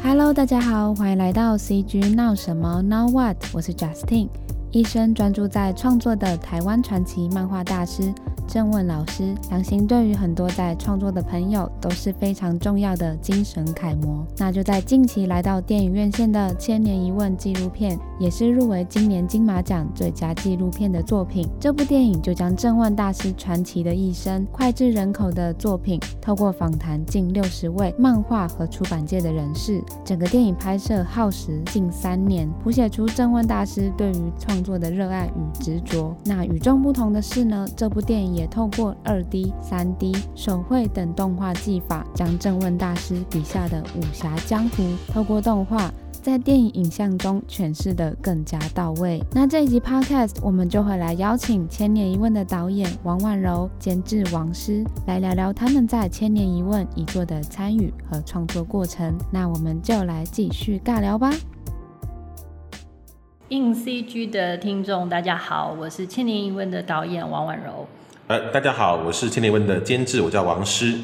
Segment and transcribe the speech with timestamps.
[0.00, 3.36] Hello，大家好，欢迎来到 CG 闹什么 Now What？
[3.52, 4.28] 我是 Justin，
[4.70, 8.12] 一生专注在创作的台湾传奇漫画大师。
[8.48, 14.26] 郑问老师，相信对于很多在创作的朋友都是非常重要的精神楷模。
[14.38, 21.46] 那就在近期来到电影院线的《千年一问》纪录片，也是入围今年金马奖最佳纪录片的作品。
[21.60, 36.16] 这部电影就将郑问大师传奇的一生脍炙人口的作品，透过访谈近六十位漫画和出版界的人士，整个电影拍摄耗时近三年，谱写出郑问大师对于创作的热爱与执着。
[36.24, 38.37] 那与众不同的是呢，这部电影。
[38.38, 45.92] 也透过二 D、三 D、手绘等动画技法，将郑问大师笔下的武侠江湖，透过动画
[46.22, 49.20] 在电影影像中诠释得更加到位。
[49.32, 59.18] 那这一集 Podcast，我们就会来邀请《千年一问》的导演王婉柔、监制王师来聊聊他们在《千年一问》一作的参与和创作过程。
[59.32, 61.32] 那我们就来继续尬聊吧。
[63.48, 67.86] 硬 CG 的听众，大家好，我是《千年一问》的导演王婉柔。
[68.28, 70.94] 呃，大家好，我是《千年一问》的监制，我叫王诗。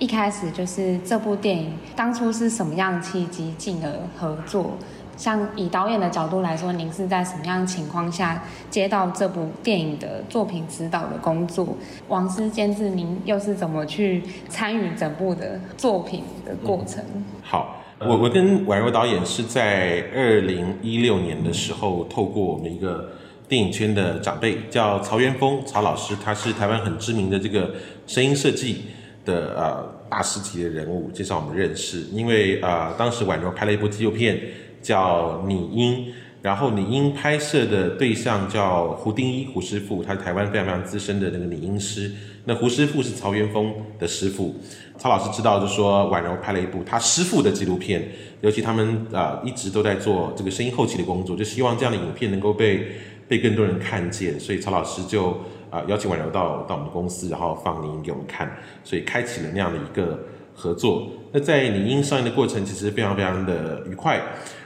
[0.00, 3.88] 一开始就是这部电影当初是什么样的契机进而
[4.18, 4.72] 合作？
[5.16, 11.68] 像以导演的角度来说，您是在什么样情况下接到这部电影的作品指导的工作？
[12.08, 17.00] 王师监制，您又是怎么去参与整部的作品的过程？
[17.14, 23.08] 嗯、好，我我跟婉柔导演是在二零一六年的时候，透过我们一个。
[23.52, 27.70] 电影圈的长辈叫曹元峰，曹老师，他是台湾很知名的这个
[28.06, 28.84] 声音设计
[29.26, 32.00] 的呃大师级的人物，介绍我们认识。
[32.12, 34.40] 因为、呃，当时婉柔拍了一部纪录片
[34.80, 36.06] 叫《拟音》，
[36.40, 42.10] 然后《拟音》拍摄的对象叫胡定一胡师傅，他是台湾非常非常资深的那个拟音师。
[42.46, 44.56] 那胡师傅是曹元峰的师傅。
[44.96, 48.08] 曹老师知道就说婉柔拍了一部他师傅的纪录片，
[48.40, 52.88] 尤其他们啊、一直都在做这个声音后期的工作，就希望这样的影片能够被。
[53.32, 55.34] 被更多人看见，所以曹老师就
[55.70, 60.18] 啊、邀请婉柔到到我们的公司，然后放拟音给我们看，所以开启了那样的一个
[60.54, 61.08] 合作。
[61.32, 64.20] 那在拟音上映的过程，其实非常非常的愉快。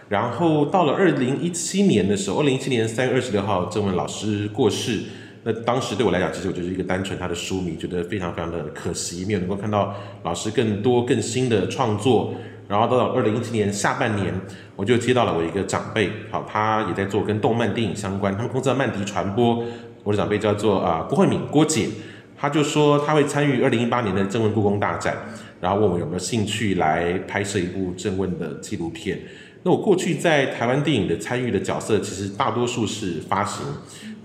[0.08, 5.00] 然后到了二零一七年的时候，二零一七年三月二十六号，郑问老师过世。
[5.44, 9.94] 那当时对我来讲，其实我就是一个单纯他的书迷，觉得非常非常的可惜，没有能够看到
[10.24, 12.34] 老师更多更新的创作。
[12.66, 14.34] 然后到了二零一七年下半年，
[14.76, 19.64] 我就接到了我一个长辈，好，他也在做跟动漫电影相关，他们公司叫曼迪传播。
[20.04, 21.88] 我的长辈叫做啊、郭慧敏郭姐，
[22.36, 25.16] 他就说他会参与二零一八年的郑问故宫大展，
[25.60, 29.18] 然后问我有没有兴趣来拍摄一部郑问的纪录片。
[29.64, 33.66] 那我过去在台湾电影的参与的角色，其实大多数是发行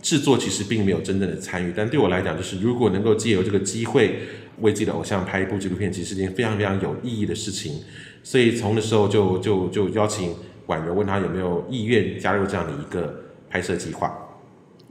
[0.02, 1.74] 制作，其实并没有真正的参与。
[1.76, 4.20] 但对我来讲，就是如果能够借由这个机会
[4.60, 7.82] 为自己的偶像拍一部纪录片，其实是件非常非常有意义的事情。
[8.24, 10.36] 所以从那时候就就就邀请
[10.68, 13.14] 婉柔，问他有没有意愿加入这样的一个
[13.50, 14.16] 拍摄计划。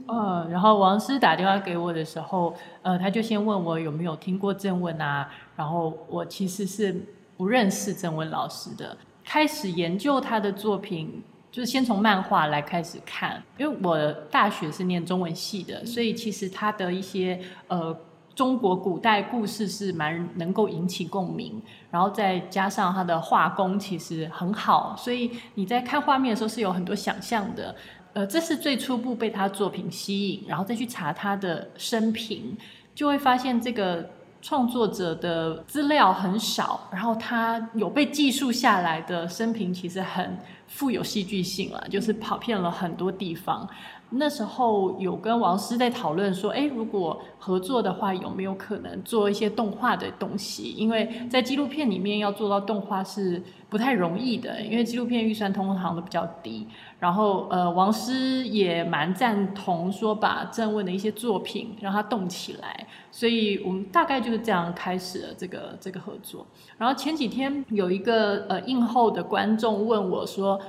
[0.07, 6.93] 呃，然后王师打电话给我的时候，呃，他就先问我有没有听过郑问啊，然后我其实是
[7.37, 8.97] 不认识郑问老师的。
[9.23, 17.95] 开始研究他的作品，就是先从漫画来开始看，因为我大学是念中文系的，所以其实他的一些呃。
[18.33, 27.75] 中国古代故事是蛮能够引起共鸣，然后再加上他的画工其实很好，所以你在看画面的时候是有很多想象的。
[28.13, 32.57] 呃，这是最初步被他作品吸引，然后再去查他的生平，
[32.93, 34.09] 就会发现这个
[34.41, 40.37] 创作者的资料很少，然后他有被记述下来的生平其实很
[40.67, 43.65] 富有戏剧性了，就是跑遍了很多地方。
[44.13, 50.73] 那时候有跟王师在讨论说，诶，如果合作的话，有没有可能做一些动画的东西？
[50.77, 56.67] 因为在纪录片里面要做到动画是不太容易的，因为纪录片预算通常都比较低。
[56.99, 62.85] 然后，呃，王师也蛮赞同说，把郑问的一些作品让它动起来。
[63.11, 66.45] 所以我们大概就是这样开始了这个这个合作。
[66.77, 70.59] 然后前几天有一个呃映后的观众问我说。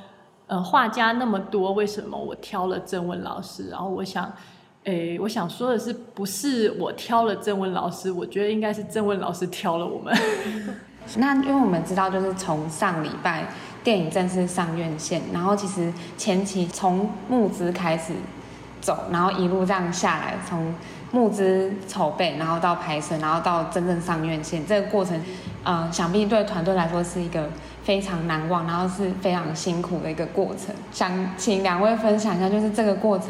[0.48, 3.70] 呃，画家那么多，为什么我挑了郑问老师？
[3.70, 4.30] 然后我想，
[4.84, 10.14] 诶，我想说的是，不是我挑了郑问老师，我觉得应该是郑问老师挑了我们。
[11.16, 13.46] 那因为我们知道，就是从上礼拜
[13.82, 18.12] 电影正式上院线，然后其实前期从募资开始
[18.80, 20.74] 走，然后一路这样下来，从
[21.12, 25.18] 募资筹备，然后到拍摄，然后到真正上院线，这个过程，
[25.64, 27.48] 呃，想必对团队来说是一个。
[27.82, 30.74] 非常难忘，然后是非常辛苦的一个过程。
[30.92, 33.28] 想请两位分享一下，就是这个过程，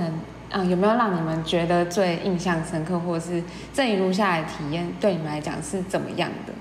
[0.50, 6.52] 嗯，有没有让你们觉得最印象深刻，或者是这一路下来体验对你们来讲是怎么样的？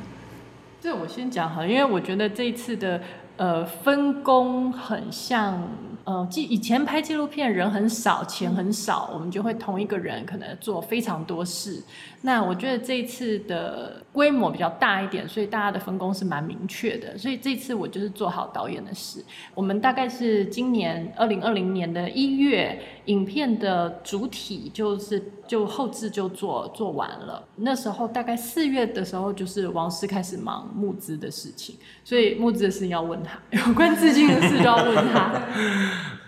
[0.82, 3.02] 这我先讲哈，因为我觉得这一次的
[3.38, 5.68] 呃分工很像。
[6.12, 11.82] 呃，记以前拍纪录片人很少，钱很少，我们就会同一个人可能做非常多事。
[12.24, 17.18] 那我觉得这一次的规模比较大一点，所以大家的分工是蛮明确的。
[17.18, 19.24] 所以这次我就是做好导演的事。
[19.56, 27.42] 我们大概是今年二零二零年的一月，影片的主体就是就后置就做做完了。
[27.56, 35.42] 那时候大概四月的时候，就是王师开始忙募资的事情，所以募资的事情要问他，有关资金的事就要问他。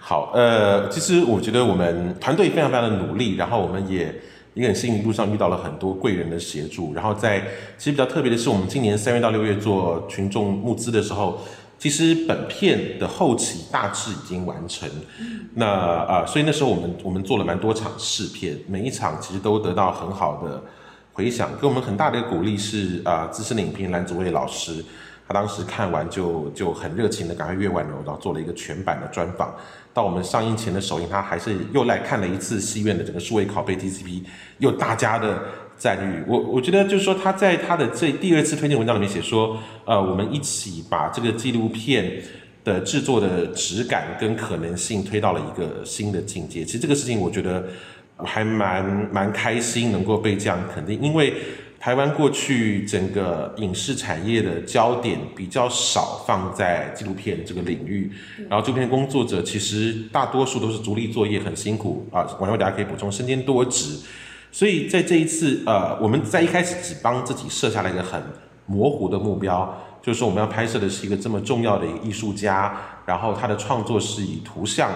[0.05, 4.13] 好，呃，其实我觉得我们团队非常非常的努力，然后我们也。
[4.55, 6.94] 一个很幸运，路上遇到了很多贵人的协助。
[6.94, 7.39] 然后在
[7.75, 11.39] 其实比较特别的是，我们今年三月到六月做群众募资的时候，
[11.79, 14.88] 其实本片的后期大致已经完成。
[15.55, 20.61] 那啊、呃，所以那时候我们我们做了蛮多场试片，每一场其实都得到很好的
[21.13, 24.85] 回响，给我们很大的鼓励是啊，资深的影评蓝子蔚老师，
[25.28, 29.56] 他当时看完就就很热情的赶快约完了，然后做了一个全版的专访。
[29.94, 34.24] 到我们上映前的首映，他还是又来看了一次戏院的整个数位拷贝 TCP，
[34.58, 35.44] 又大家的
[35.78, 36.24] 赞誉。
[36.28, 42.22] 我我觉得就是说，他在他的这第二次推荐文章里面写说，呃，我们一起把这个纪录片
[42.64, 46.66] 的制作的质感跟可能性推到了一个新的境界。
[46.66, 47.64] 其实这个事情，我觉得
[48.18, 48.84] 还蛮
[49.14, 51.34] 蛮开心，能够被这样肯定，因为。
[51.83, 58.09] 台湾过去整个影视产业的焦点比较少放在纪录片这个领域，
[58.50, 62.25] 然后这片工作者其实大多数都是独立作业，很辛苦啊。
[62.39, 64.00] 网友大家可以补充，身兼多职，
[64.50, 68.24] 所以在这一次，呃，我们在一开始只帮自己设下了一个很
[68.65, 74.89] 模糊的目标，就是说我们要拍摄的是一个这么重要的一个艺术家，然后他的创作是以图像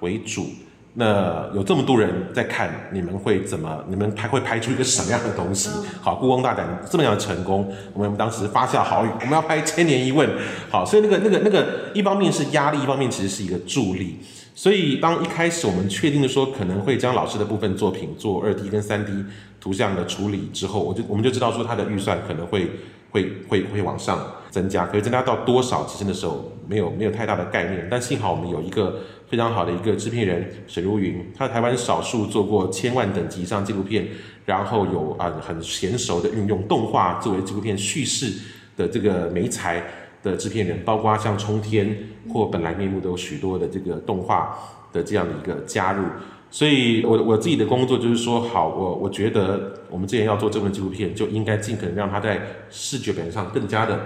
[0.00, 0.48] 为主。
[0.94, 3.82] 那有这么多人在看，你们会怎么？
[3.88, 5.70] 你们拍会拍出一个什么样的东西？
[6.02, 10.28] 好，故宫大展这么样的成功，我们当时发下豪语，我们要拍《千年一问》。
[10.70, 14.18] 好，所以那个、那个、那个，一方面是压力，一方面其实是一个助力。
[14.54, 19.24] 所以当一开始我们确定的说可能会将老师的部分作品做二 D 跟三 D
[19.58, 22.70] 图像的处理之后，我就我们就知道说他的预算可能会
[23.10, 25.86] 会会会往上增加，可以增加到多少？
[25.86, 27.88] 其实那时候没有没有太大的概念。
[27.90, 28.96] 但幸好我们有一个。
[29.32, 34.06] 非常好的一个制片人沈如云，他在台湾少数做过千万等级以上纪录片，
[34.44, 38.30] 然后有啊很娴熟的运用动画作为纪录片叙事
[38.76, 39.82] 的这个媒材
[40.22, 41.96] 的制片人，包括像冲天
[42.30, 44.54] 或本来面目都有许多的这个动画
[44.92, 46.04] 的这样的一个加入，
[46.50, 52.38] 所以我我自己的工作就是说，好，我我觉得我们之前要做这份纪录片，就应该尽可能让它在
[52.68, 53.98] 视觉表现上更加的。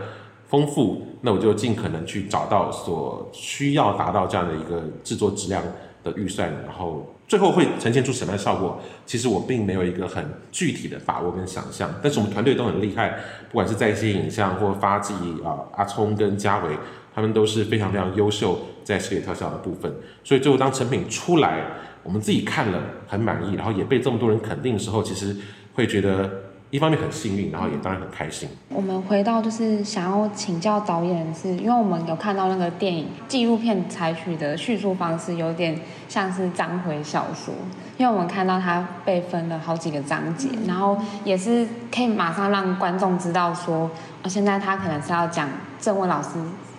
[0.49, 5.63] 丰富，那我就尽可能去找到所需要达到这样的一个制作质量
[6.05, 11.91] 的预算，然后最后会呈现出什么样的效果，其实我并没有一个很具体的把握跟想象。
[12.01, 13.19] 但是我们团队都很厉害，
[13.51, 15.15] 不管是在线影像或发迹
[15.45, 16.77] 啊，阿聪跟嘉伟，
[17.13, 19.93] 他们都是非常非常优秀在视觉特效的部分。
[20.23, 21.65] 所以最后当成品出来，
[22.05, 25.37] 我们自己看了很满意，然后也被这么多人肯定的时候，其实
[25.75, 26.46] 会觉得。
[26.77, 28.47] 一方面很幸运，然后也当然很开心。
[28.69, 37.55] 我们回到就是想要请教导演是，是因为我们有看到那个电影纪录片采取的叙述方式有点像是章回小说，
[37.97, 43.91] 因为我们看到它被分了好几个章节，然后也是可以马上让观众知道说，
[44.21, 45.49] 呃，现在他可能是要讲
[45.81, 46.29] 郑问老师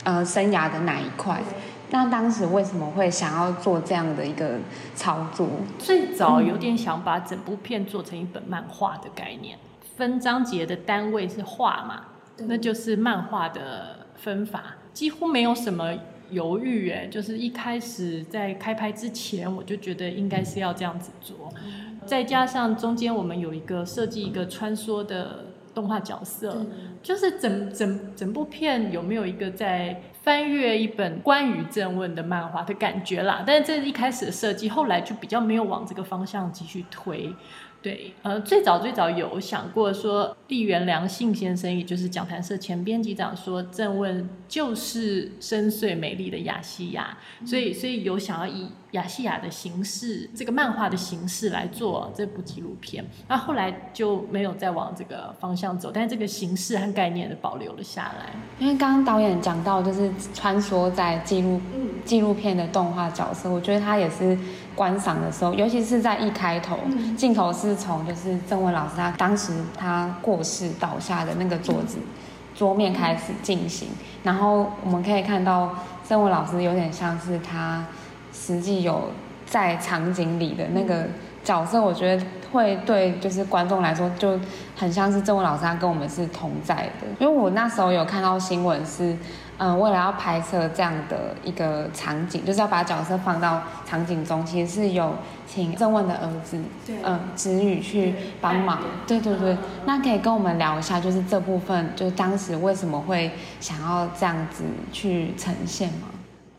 [0.04, 1.42] 呃生涯的哪一块。
[1.90, 4.60] 那当时为什么会想要做这样的一个
[4.94, 5.48] 操作？
[5.80, 9.58] 最早有点想把整部片做成一本漫画的概念。
[9.98, 12.06] 分章节的单位是画嘛，
[12.46, 15.92] 那就是漫画的分法，几乎没有什么
[16.30, 21.52] 犹豫哎，就是一开始在开拍之前，我就觉得应该是要这样子做，
[22.06, 26.64] 再加上中间我们有一个设计一个穿梭的动画角色，
[27.02, 37.34] 就是整整整部片有没有一个在翻阅一本关于正问的漫画的感觉啦，但是这是一开始的设计，后来就比较没有往这个方向继续推。
[37.80, 58.34] 对，呃，最早最早有想过说，立原良信先生，也就是讲谈社前编辑长说，正问就是深邃美丽的亚细亚，所以所以有想要以亚细亚的形式，这个漫画的形式来做这部纪录片，那后来就没有再往这个方向走，但是这个形式和概念的保留了下来。
[58.60, 61.62] 因为刚刚导演讲到，就是穿梭在纪录
[62.04, 64.38] 纪录片的动画角色，我觉得他也是。
[64.78, 66.78] 观赏的时候，尤其是在一开头，
[67.18, 71.98] 镜头是从就是郑文老师他当时他过世倒下的那个桌子
[72.54, 73.90] 桌面开始进行，
[74.22, 75.76] 然后我们可以看到
[76.08, 77.84] 郑文老师有点像是他
[78.32, 79.10] 实际有
[79.48, 81.08] 在场景里的那个
[81.44, 84.40] 角色，我觉得会对就是观众来说就
[84.76, 87.08] 很像是郑问老师他跟我们是同在的。
[87.20, 89.14] 因为我那时候有看到新闻是，
[89.58, 95.14] 嗯、呃，为了要拍摄这样的一个场景，就是要把角色放到场景中，其实是有
[95.46, 96.60] 请郑问的儿子，
[97.04, 98.80] 嗯，子宇去帮忙。
[99.06, 106.10] 对对对，那可以跟我们聊一下，就是这部分，就是当时为什么会想要这样子去呈现吗？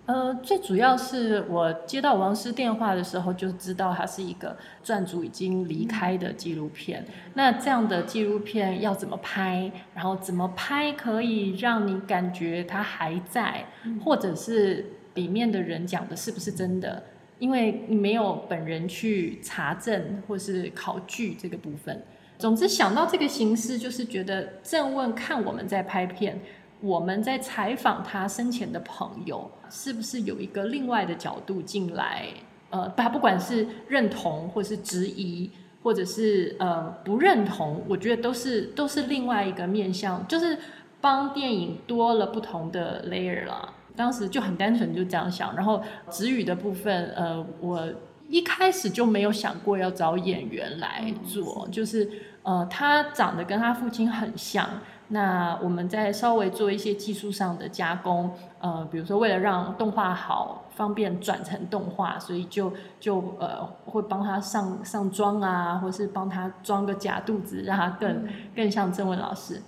[0.09, 7.05] 呃，最主要是我接到王师电话的时候，就知道它是一个撰组已经离开的纪录片。
[7.35, 9.71] 那这样的纪录片要怎么拍？
[9.95, 13.67] 然后怎么拍可以让你感觉它还在，
[14.03, 17.03] 或者是里面的人讲的是不是真的？
[17.39, 22.03] 因为你没有本人去查证或是考据这个部分。
[22.39, 26.41] 总之想到这个形式，就是觉得正问看我们在拍片。
[26.81, 32.27] 我们在采访他生前的朋友，是不是有一个另外的角度进来？
[32.71, 35.51] 呃，他不管是认同，或是质疑，
[35.83, 40.57] 或者是呃不认同，我觉得都是都是另外一个面向，就是
[41.01, 43.75] 帮电影多了不同的 layer 了。
[43.97, 47.89] 当时就很单纯就这样想，然后质疑的部分，呃，我
[48.29, 52.09] 一开始就没有想过要找演员来做，就是
[52.43, 54.69] 呃，他长得跟他父亲很像。
[55.09, 69.63] 那我们再稍微做一些技术上的加工，呃，比如说为了让动画好，方便转成动画，所以就就呃会帮他上上妆啊，或是帮他装个假肚子，让他更更像郑文老师。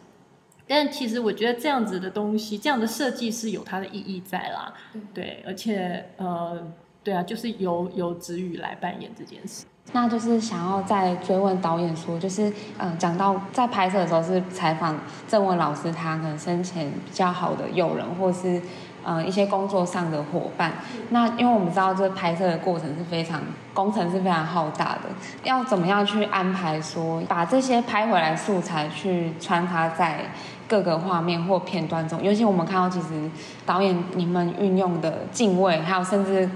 [0.68, 4.72] 但其实我觉得这样子的东西，这样的设计是有它的意义在啦，
[5.14, 6.62] 对，而且呃，
[7.02, 9.64] 对啊，就是由由子宇来扮演这件事。
[9.92, 18.62] 那就是想要再追问导演说，就是嗯，讲到在拍摄的时候是采访郑文老师，他可能生前比较好的友人，或是
[19.04, 20.74] 嗯一些工作上的伙伴。
[21.08, 23.40] 那因为我们知道这拍摄的过程是非常
[23.74, 25.10] 工程是非常浩大的，
[25.42, 30.20] 要怎么样去安排说把这些拍回来素材去穿插在
[30.68, 32.22] 各个画面或片段中？
[32.22, 33.28] 尤其我们看到其实
[33.66, 36.48] 导演你们运用的敬畏，还有甚至。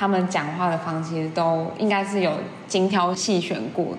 [0.00, 2.32] 他们讲话的方式其实都应该是有
[2.66, 3.98] 精挑细选过的，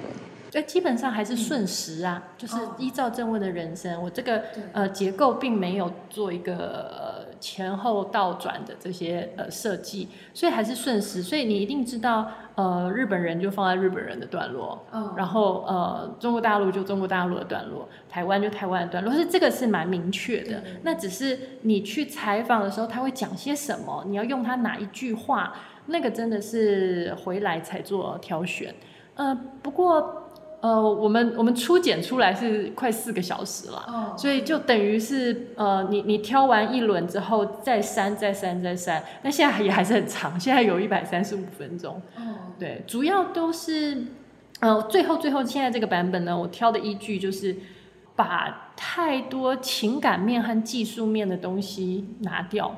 [0.50, 4.41] 对，基本上还是顺时啊，嗯、就是依照正位的人生，哦、我这个
[4.74, 25.53] 呃结构并没有做一个呃前后倒转的这些呃设计，所以还是顺时，所以你一定知道呃日本人就放在日本人的段落，哦、然后呃中国大陆就中国大陆的段落，台湾就台湾的段落，是这个是蛮明确的，嗯、那只是你去采访的时候他会讲些什么，你要用他哪一句话。
[25.91, 28.74] 那个真的是回来才做挑选，
[29.15, 30.17] 呃，不过
[30.62, 42.21] 呃，我们我们初剪出来是快四个小时了，哦，所以就等于是呃，你你挑完一轮之后再删再删再删，那现在也还是很长，现在有一百三十五分钟，哦，
[42.60, 44.05] 对，主要都是
[44.60, 47.55] 呃，最后最后现在这个版本呢，我挑的依据就是
[48.15, 52.75] 把太多情感面和技术面的东西拿掉。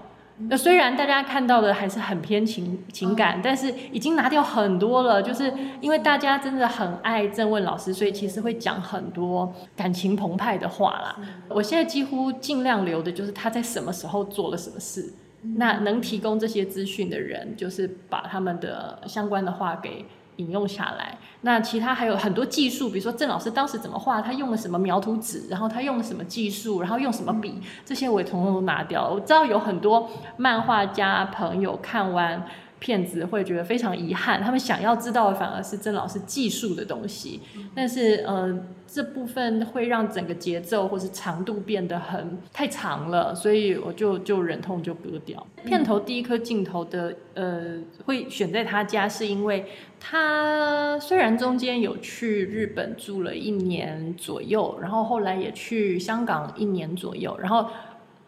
[0.49, 11.15] 那虽然大家看到的还是很偏情情感，但是已经拿掉很多了，就是因为大家真的很爱郑问老师，所以其实会讲很多感情澎湃的话啦。
[11.49, 15.13] 我现在几乎尽量留的就是他在什么时候做了什么事，
[15.55, 20.05] 那能提供这些资讯的人，就是把他们的相关的话给。
[20.37, 29.13] 引用下来，那其他还有很多技术，比如说郑老师当时怎么画，他用了什么描图纸，然后他用了什么技术，然后用什么笔，这些我也统统都拿掉了。
[29.13, 32.45] 我知道有很多漫画家朋友看完
[32.83, 37.39] 片子会觉得非常遗憾，他们想要知道的反而是郑老师技术的东西，
[37.73, 45.47] 但是呃这部分会让整个节奏或是长度变得很太长了，所以我就就忍痛就割掉。
[45.63, 49.65] 片头第一颗镜头的呃会选在他家，是因为
[49.97, 57.69] 他虽然中间有去日本住了一年左右，然后后来也去香港一年左右，然后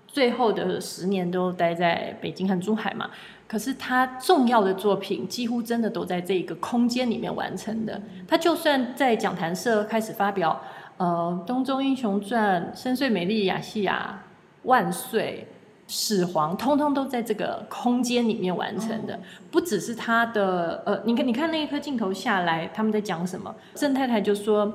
[0.07, 3.09] 最后的十年都待在北京和珠海嘛。
[3.55, 8.01] 可是他重要的作品几乎真的都在这个空间里面完成的。
[8.27, 10.61] 他就算在讲坛社开始发表，
[10.97, 14.21] 呃，《东周英雄传》《深邃美丽亚细亚》
[14.67, 15.47] 《万岁》
[15.95, 19.17] 《始皇》，通通都在这个空间里面完成的。
[19.49, 23.55] 不只是他的，呃，你看，你看那一颗镜头下来，他们在讲什么？
[23.73, 24.69] 郑太太就说，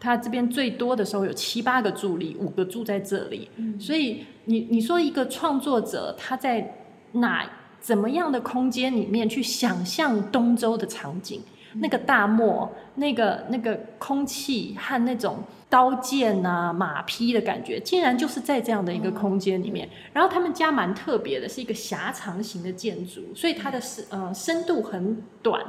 [0.00, 3.48] 他这边最多的时候有七八个助理，五个住在这里。
[3.78, 6.74] 所以你你说一个创作者他在
[7.12, 7.48] 哪？
[7.84, 11.42] 怎么样的空间里面去想象东周的场景？
[11.74, 19.86] 那个大漠，那个那个空气和那种刀剑啊、马匹的感觉，竟然就是在这样的一个空间里面。
[20.14, 25.62] 然后他们家蛮特别的，是一个狭长型的建筑，所以它的深呃深度很短。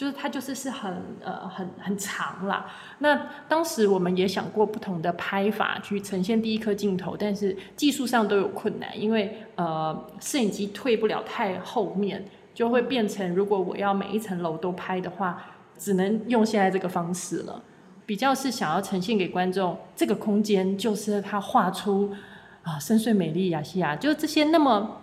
[0.00, 0.90] 就是它就是是很
[1.22, 2.64] 呃很很长啦。
[3.00, 15.44] 那当时我们也想过不同的拍法去呈现第一颗镜头，但是技术上都有困难，因为呃摄影机退不了太后面，就会变成如果我要每一层楼都拍的话，
[15.76, 17.62] 只能用现在这个方式了。
[18.06, 22.10] 比较是想要呈现给观众这个空间，就是他画出
[22.62, 25.02] 啊深邃美丽亚细亚，就这些那么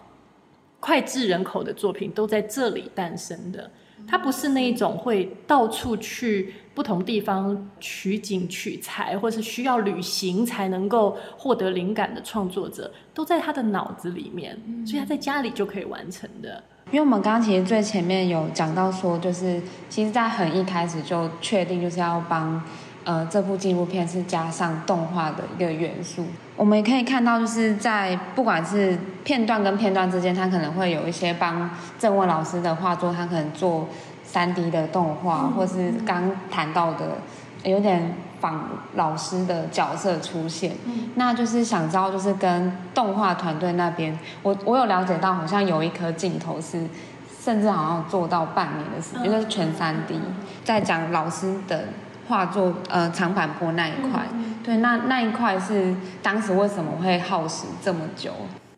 [0.79, 3.69] 脍炙人口的作品都在这里诞生的。
[4.07, 16.63] 他不是那一种会到处去不同地方取景取材，或是需要旅行才能够获得灵感的创作者，都在他的脑子里面，所以他在家里就可以完成的。
[16.91, 22.63] 因为我们刚刚其实最前面有讲到说，就是其实在很一开始就确定就是要帮。
[23.07, 26.25] 呃，这部纪录片是加上动画的一个元素。
[26.57, 33.87] 我们也可以看到，就是在不管是片段跟片段之间，他可能会有一些帮郑问老师的画作，他可能做
[34.25, 37.19] 三 D 的动画，或是刚谈到的
[37.63, 40.73] 有点仿老师的角色出现。
[40.85, 46.85] 嗯那就是想知道，就是跟动画团队那边，我我有了解到，好像有一颗镜头是，
[47.41, 50.19] 甚至好像做到半年的时间，就是全三 D，
[50.65, 51.85] 在讲老师的。
[52.27, 58.31] 画作呃长坂坡那一块，嗯、对，那那一块是当时为什么会耗时这么久？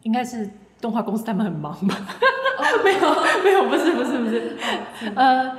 [0.03, 1.98] 应该是动画公司他们很忙吧？
[2.84, 3.00] 没有
[3.44, 4.58] 没有，不是不是不是，
[5.15, 5.51] 呃，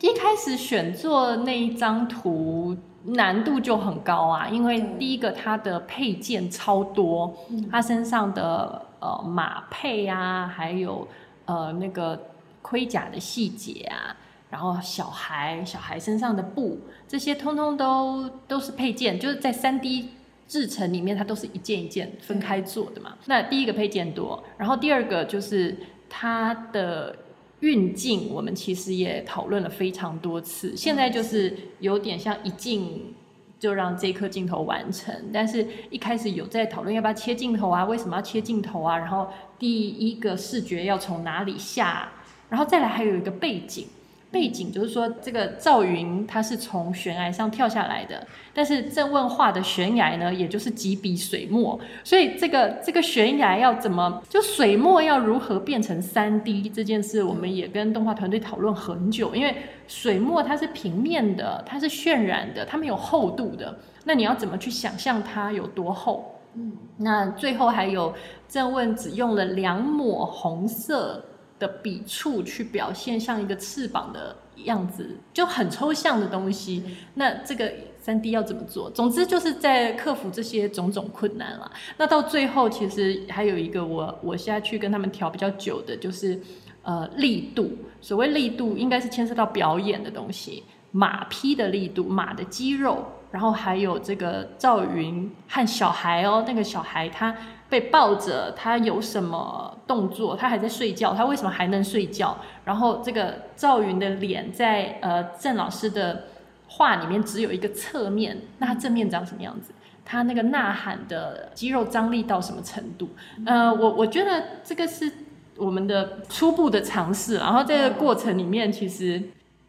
[0.00, 7.34] 一开始选做那一张图难度就很高啊，因为第一个它的配件超多，
[7.70, 11.06] 它身上的呃马配啊，还有
[11.44, 12.20] 呃那个
[12.60, 14.16] 盔甲的细节啊。
[14.48, 20.10] 然后小孩小孩身上的布，这些通通都都是配件，就是在三 D
[20.46, 23.16] 制成里面，它都是一件一件分开做的嘛。
[23.26, 25.76] 那第一个配件多，然后第二个就是
[26.08, 27.16] 它的
[27.60, 30.76] 运镜，我们其实也讨论了非常多次。
[30.76, 33.12] 现在就是有点像一镜
[33.58, 38.96] 就让这颗镜头完成，但是一开始有在讨论要不要切镜头啊，为什么要切镜头啊？
[38.96, 42.12] 然后第一个视觉要从哪里下，
[42.48, 43.88] 然后再来还有一个背景。
[44.30, 59.54] 背景就是说，这个赵云他是从悬崖上跳下来的，但是郑问画的悬崖呢，也就是几笔水墨，所以这个这个悬崖要怎么就水墨要如何变成三 D 这件事，我们也跟动画团队讨论很久，因为
[59.86, 66.34] 水墨它是平面的，它是渲染的，它没有厚度的，那你要怎么去想象它有多厚？
[66.54, 68.12] 嗯，那最后还有
[68.48, 71.24] 郑问只用了两抹红色。
[71.58, 76.82] 的笔触去表现像一个翅膀的样子，就很抽象的东西。
[77.14, 78.90] 那这个三 D 要怎么做？
[78.90, 81.70] 总之就是在克服这些种种困难了。
[81.96, 86.40] 那到最后，其实还有一个我我现在去跟他们调比较久的，就是
[86.82, 87.76] 呃力度。
[88.00, 97.34] 所谓力度，应该是牵涉到表演的东西，马匹的力度，马的肌肉，然后还有这个赵云和小孩哦，那个小孩他。
[97.68, 100.36] 被抱着，他有什么动作？
[100.36, 102.36] 他还在睡觉，他为什么还能睡觉？
[102.64, 106.24] 然后这个赵云的脸在呃郑老师的
[106.68, 109.72] 画里面只有一个侧面，那他正面长什么样子？
[110.04, 113.08] 他那个呐喊的肌肉张力到什么程度？
[113.44, 115.10] 呃，我我觉得这个是
[115.56, 119.20] 我们的初步的尝试，然后这个过程里面，其实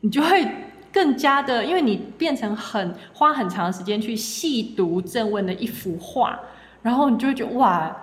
[0.02, 0.48] 你就会
[0.94, 6.40] 更加的，因为你变成很花很长时间去细读郑问的一幅画。
[6.82, 7.96] 然后你就会觉得哇，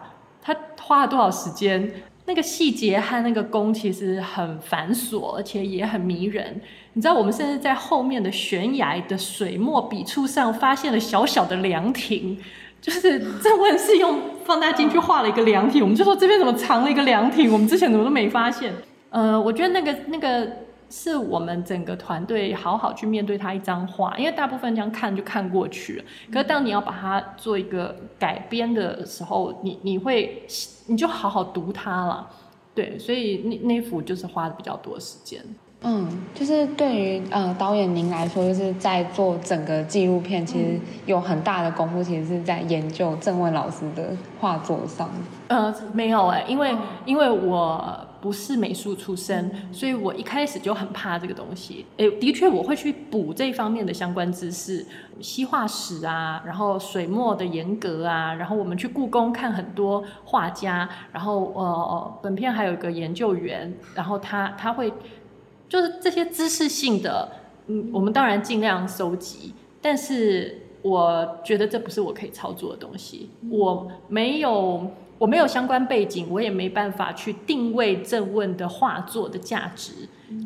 [0.43, 1.91] 他花了多少时间？
[2.27, 6.61] 那个细节和那个工其实很繁琐，而且也很迷人。
[6.95, 12.39] 你知道，我们甚至在后面的悬崖的水墨笔触上发现了小小的凉亭，
[12.81, 15.83] 就是郑问是用放大镜去画了一个凉亭。
[15.83, 17.53] 我们就说这边怎么藏了一个凉亭？
[17.53, 18.73] 我们之前怎么都没发现？
[19.11, 20.63] 呃，我觉得那个那个。
[20.97, 26.05] 是我们整个团队好好去面对他一张画，因为大部分这样看就看过去了。
[26.33, 30.45] 可是当你要把它做一个改编的时候，你你会
[30.87, 32.29] 你就好好读它了，
[32.77, 35.43] 对，所以那那幅就是花的比较多时间。
[35.87, 45.11] 嗯，就是对于呃导演您来说，就是在做整个纪录片，其实有很大的功夫，其实是在研究郑问老师的画作上。
[45.49, 51.85] 呃，没有哎、欸，因为因为我不是美术出身，所以我一开始就很怕这个东西。
[51.99, 54.87] 哎，的确我会去补这方面的相关知识，
[55.21, 64.91] 西画史啊，然后水墨的严格啊，然后我们去故宫看很多画家，然后呃，本片还有一个研究员，然后他他会。
[65.67, 67.29] 就是这些知识性的，
[67.67, 73.31] 嗯，我们当然尽量收集，但是我觉得这不是我可以操作的东西。
[73.51, 79.92] 我没有，我没有相关背景，我也没办法去定位正问的画作的价值，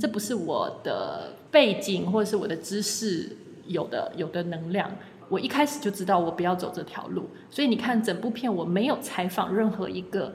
[0.01, 4.91] 这不是我的背景或者是我的知识有的有的能量，
[5.29, 7.29] 我一开始就知道我不要走这条路。
[7.51, 10.35] 所以你看整部片我没有采访任何一个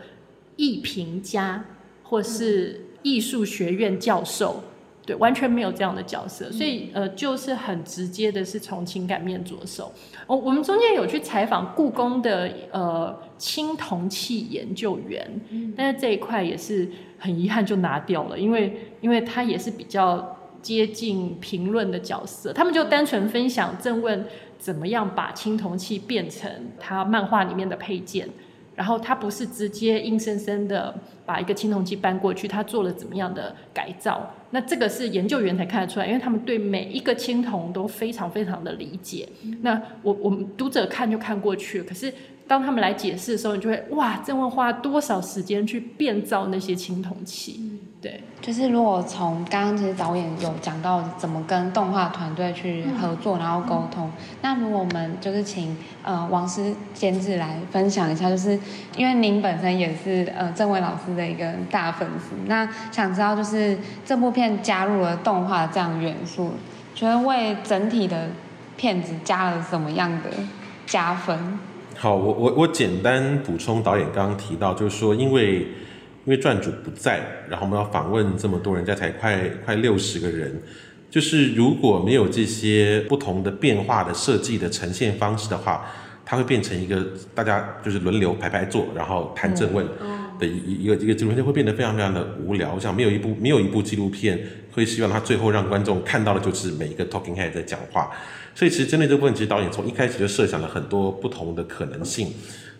[0.55, 1.63] 艺评家
[2.03, 4.63] 或是艺术学院教授。
[5.05, 9.91] 对，完全没有这样的角色，所以呃，就是很直接的，是从情感面着手。
[10.27, 15.29] 哦，我们中间有去采访故宫的呃青铜器研究员，
[15.75, 16.89] 但是这一块也是
[17.19, 24.25] 很遗憾就拿掉了，因为因为他也是比较接近评论的角色，他们就单纯分享正问
[24.57, 28.29] 怎么样把青铜器变成他漫画里面的配件。
[28.75, 30.91] 然后他不是直接硬生生的
[31.27, 34.27] 把一个青铜器搬过去，他做了怎么样的改造？
[34.53, 39.27] 那这个是研究员才看得出来，因为他们对每一个青铜都非常非常的理解。
[39.61, 42.13] 那我我们读者看就看过去，可是
[42.47, 47.79] 当他们来解释的时候，你就会哇，郑问花多少时间去变造那些青铜器？
[48.01, 54.07] 对，就是如果从刚刚其实导演有讲到怎么跟动画团队去合作，然后沟通。
[54.07, 58.59] 嗯、那如果我们就是请呃王师监制来分享一下，就是
[58.97, 66.51] 因为您本身也是呃郑问老师的一个大粉丝，那想知道就是这部片加入了动画这样的元素，
[66.93, 68.27] 觉得为整体的
[68.75, 70.29] 片子加了什么样的
[70.85, 71.57] 加分？
[71.95, 75.67] 好，我我我简单补充导演刚刚提到，就是说因为。
[76.25, 80.57] 因为撰主不在，然后我们要访问这么多人，家才快快六十个人，
[81.11, 85.85] 就是如果没有这些不同的变化的设计的呈现方式的话，
[86.25, 89.85] 它会变成一个大家就是轮流排排坐，然后谈正问
[90.39, 92.73] 的一一个一个纪录片，会变得非常非常的无聊。
[92.73, 94.39] 我想没有一部没有一部纪录片
[94.71, 98.09] 会希望他最后让观众看到的就是每一个 talking head 在讲话。
[98.55, 102.33] 所以其实针对这个问题，导演从一开始就设想了很多不同的可能性。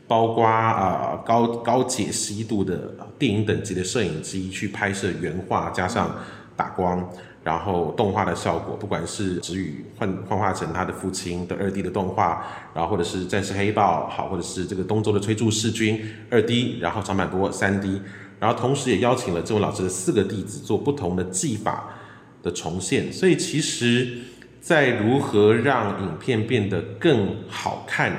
[0.05, 6.13] 包括啊、高高解析度的电影等级的摄影机去拍摄原画，加上
[6.57, 7.09] 打光，
[7.41, 18.01] 然后动画的效果，不管是子羽幻幻化成他的父亲的二 D 的动画，然后或者是战士黑豹，好，或者是这个东周的崔杼弑君二 D，然后长坂坡三 D，
[18.41, 21.95] 然后同时也邀请了这位老师的四个弟子做不同的技法
[22.43, 24.17] 的重现，所以其实，
[24.63, 28.11] 在如何让影片变得更好看。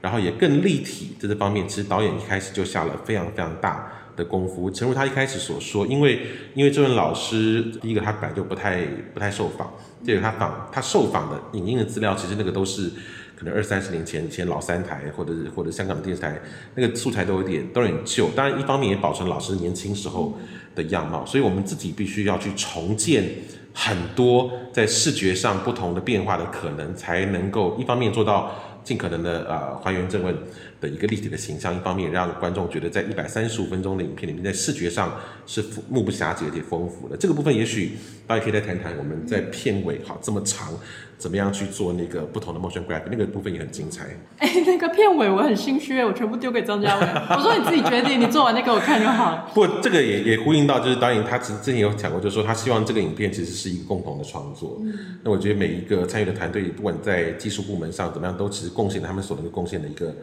[0.00, 4.70] 然后也更立体，在这方面，其实导演一开始就下了非常非常大的功夫。
[4.70, 6.20] 诚如他一开始所说，因为
[6.54, 8.80] 因为这位老师，第一个他本来就不太
[9.12, 9.68] 不太受访，
[10.04, 12.88] 第二个他访他受访的影音的资料，其实那个都是
[13.36, 16.40] 可能二三十年前以前老三台或者是或者香港的电视台
[16.76, 18.28] 那个素材都有点都有点旧。
[18.36, 20.38] 当然，一方面也保存老师年轻时候
[20.76, 23.24] 的样貌，所以我们自己必须要去重建
[23.72, 28.50] 很多在视觉上不同的变化的可能，才能够一方面做到。
[28.84, 30.34] 尽可能的呃还原正问
[30.80, 37.14] 的一个立体的形象，一方面让观众觉得在一百三十五分钟的影片里面，在视觉上是目不暇接且丰富的。
[37.14, 40.72] 这个部分也许大家可以再谈谈，我们在片尾哈这么长，
[41.18, 44.04] 怎么样去做那个不同的 motion graphic，那个部分也很精彩。
[44.38, 49.50] 哎，那个片尾我很心虚，我全部丢给张家伟， 我说你自己决定，你做完再给我看就好。
[49.52, 54.78] 不，这个也也呼应到，就是导演他其实之前有讲过，就是说他希望这个影片其实是一个共同的创作。
[54.84, 60.14] 嗯、那我觉得每一个参与的团队，不管在技术部门上怎么样，都其实贡献他们所能够贡献的一个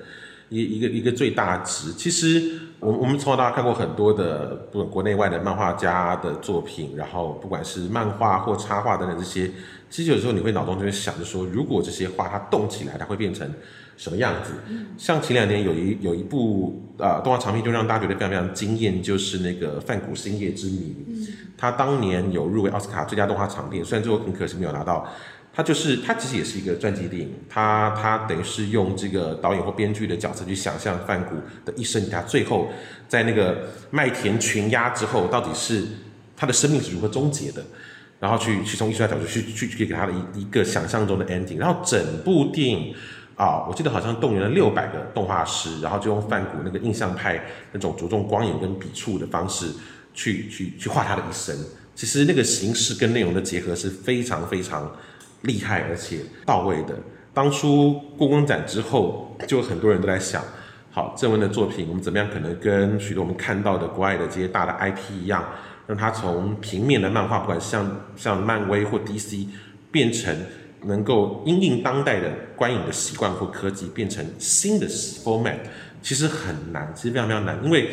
[0.47, 1.91] 一一个一个最大值。
[1.91, 9.51] 其实我我们从小到大看过很多的不管国内外的漫画家的作品，然后不管是漫画或插画等等这些。
[9.89, 13.49] 其实有时候你会脑中就会想着说，如果这些画它动起来，它会变成
[13.97, 14.51] 什么样子？
[14.97, 20.95] 像前两年有一有一部呃动画长片，就让大家觉得非常非常惊艳，就是那个《梵谷星夜之谜》。
[21.57, 25.07] 它当年有入围奥斯卡最佳动画长片，虽然最后很可惜没有拿到。
[25.57, 32.67] 它就是它其实也是一个传记电影，它它等于是用这个导演或编剧的角色去想象范古的一生，他最后
[33.07, 35.85] 在那个麦田群鸦之后，到底是
[36.35, 37.63] 他的生命是如何终结的？
[38.19, 42.95] 然后去去从艺术家角度去去去给他的一一个想象中的 ending，然后整部电影
[43.35, 49.67] 啊，我记得好像动员了六百个动画师，然后就用梵谷那个印象派那种着重光影跟笔触的方式
[50.13, 51.53] 去去去画他的一生。
[51.93, 54.89] 其实那个形式跟内容的结合是非常非常
[55.41, 56.95] 厉害而且到位的。
[57.33, 60.41] 当初故宫展之后，就很多人都在想，
[60.91, 65.43] 好，郑文的作品我们怎么样可能跟许多我们看到的国外的这些大的 IP 一样。
[65.87, 69.47] 让它从平面的漫画，不管像像漫威或 DC，
[69.91, 70.35] 变成
[70.85, 75.57] 能够因应当代的观影的习惯或科技，变成新的 format，
[76.01, 77.89] 其实很难，其实非常非常难，因为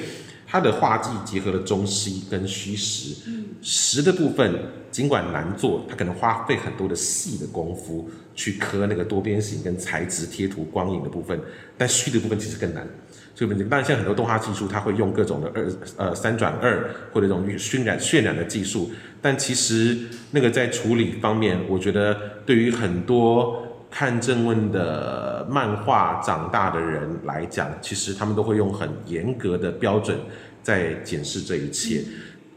[0.46, 3.14] 它的画技结合了中西跟虚实，
[3.62, 4.52] 实的部分
[4.92, 11.40] 尽管难做，它可能花费很多的细的功夫去刻那个多边形跟材质贴图光影的部分，
[11.76, 12.86] 但虚的部分其实更难。
[13.34, 18.90] 这个，当然现在很多动画技术，它会用各种的二呃三转二或者这种渲染渲染的技术，
[19.22, 19.96] 但其实
[20.30, 30.18] 那个在处理方面，我觉得对于很多看正问的漫画长大的人来讲，其实他们都会用很严格的标准
[30.62, 32.02] 在检视这一切。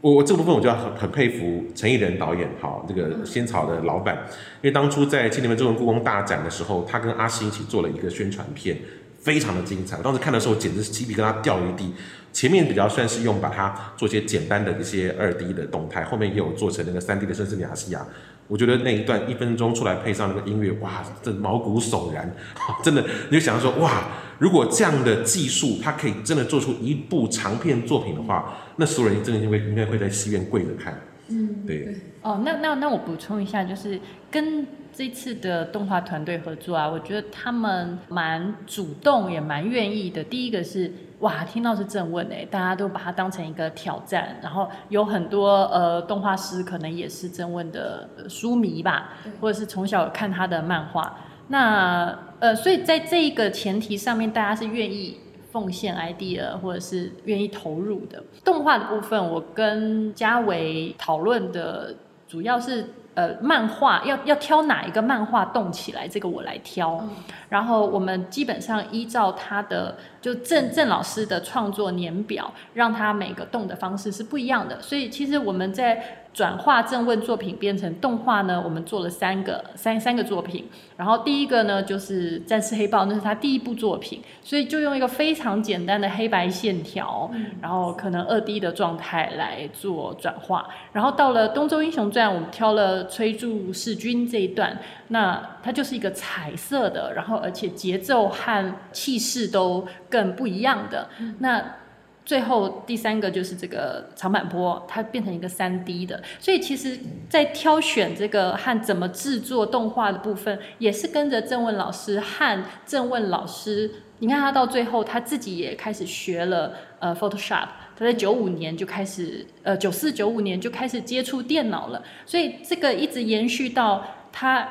[0.06, 4.14] 我我这部分我就要很很佩服陈义仁导演，好，这个仙草的老板，
[4.62, 8.78] 因为当初在青年门中文故宫大展的时候，他跟阿星一起做了一个宣传片，
[9.18, 9.96] 非常的精彩。
[9.96, 11.92] 我当时看的时候，简直是鸡皮疙瘩掉一地。
[12.32, 18.06] 前面比较算是用把它做一些简单的一些二 D 的动态，后面也有做成那个三 D 的圣斯亚西亚。
[18.48, 22.34] 我觉得那一段一分钟出来配上那个音乐，哇，这毛骨悚然，
[22.82, 24.04] 真的你就想说哇。
[24.38, 31.00] 如果这样的技术，它可以真的做出一部长片作品的话，那所有人真的应该应该会在戏院跪着看。
[31.28, 31.96] 嗯，对。
[32.20, 33.98] 哦，那那那我补充一下，就是
[34.30, 40.22] 跟这次的动画团队合作啊，我觉得他们蛮主动，也蛮愿意的。
[40.22, 51.18] 第一个是哇，听到是正问哎，大家都把它当成一个挑战，然后有很多呃动画师可能也是正问的书迷吧，或者是从小看他的漫画。
[51.48, 55.18] 那呃，所以在这一个前提上面，大家是愿意
[55.50, 58.22] 奉献 idea 或者是愿意投入的。
[58.44, 61.94] 动画的部分，我跟嘉维讨论的
[62.28, 67.02] 主要是呃，漫画要要挑哪一个漫画动起来，这个我来挑。
[67.48, 69.96] 然后我们基本上依照他的
[70.26, 74.82] 就郑郑老师的创作年表，让他每个动的方式是不一样的。
[74.82, 76.22] 所以其实我们在。
[76.36, 80.68] 转化郑问作品变成动画呢，我们做了三个三三个作品。
[80.94, 87.30] 然后第一个呢就是《战士黑豹》，那是他第一部作品，所以就用一个非常简单的黑白线条，
[87.62, 90.68] 然后可能二 D 的状态来做转化。
[90.92, 101.76] 然后到了《东周英雄传》，我们挑了崔杼弑君这一段，那它就是一个彩色的，然后而且节奏和气势都更不一样的那。
[102.24, 113.88] 最后第三个就是这个长坂坡，它变成一个三 D 的，所以其实，在挑选这个和怎么制作动画的部分，也是跟着郑问老师和郑问老师。
[114.18, 124.68] 你看他到最后，他自己也开始学了呃 Photoshop，他在九五年就开始，呃九四九五年就开始接触电脑了，所以这个一直延续到他。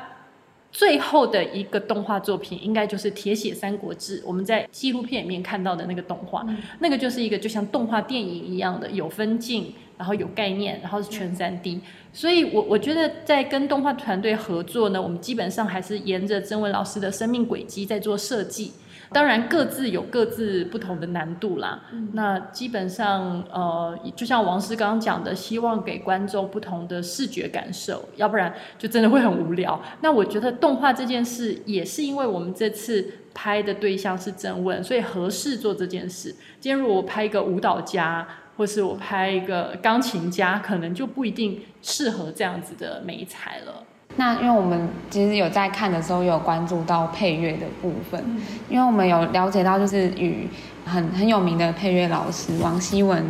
[0.76, 11.80] 最后的一个动画作品，应该就是《铁血三国志》，我们在纪录片里面看到的那个动画，嗯、那个就是一个就像动画电影一样的，有分镜，然后有概念，然后是全三 D。
[12.12, 18.72] 所以我我觉得在跟动画团队合作呢，我们基本上还是沿着曾文老师的生命轨迹在做设计。
[19.12, 21.82] 当然，各自有各自不同的难度啦。
[21.92, 29.80] 嗯、那基本上，呃，就像王师刚刚讲的，希望给观众不同的视觉感受，要不然就真的会很无聊。
[30.00, 36.34] 那我觉得动画这件事，也是因为我们这次拍的对象是郑问，所以合适做这件事。
[36.60, 43.85] 今天如果我拍一个舞蹈家，或是我拍一个钢琴家，可能就不一定适合这样子的美材了。
[44.18, 48.24] 那因为我们其实有在看的时候，有关注到配乐的部分，
[48.68, 50.48] 因为我们有了解到，就是与
[50.86, 53.22] 很很有名的配乐老师王希文，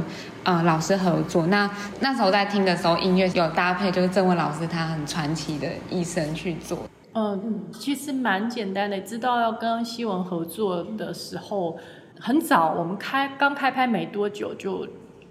[0.45, 1.49] 呃，老师合作。
[1.49, 1.69] 那
[1.99, 6.79] 那时候在听的时候，音乐有搭配，就是郑文老师他很传奇的一生去做。
[7.15, 9.01] 嗯，其实蛮简单的。
[9.01, 11.77] 知道要跟希文合作的时候，
[12.21, 14.87] 很早，我们开刚开拍没多久就。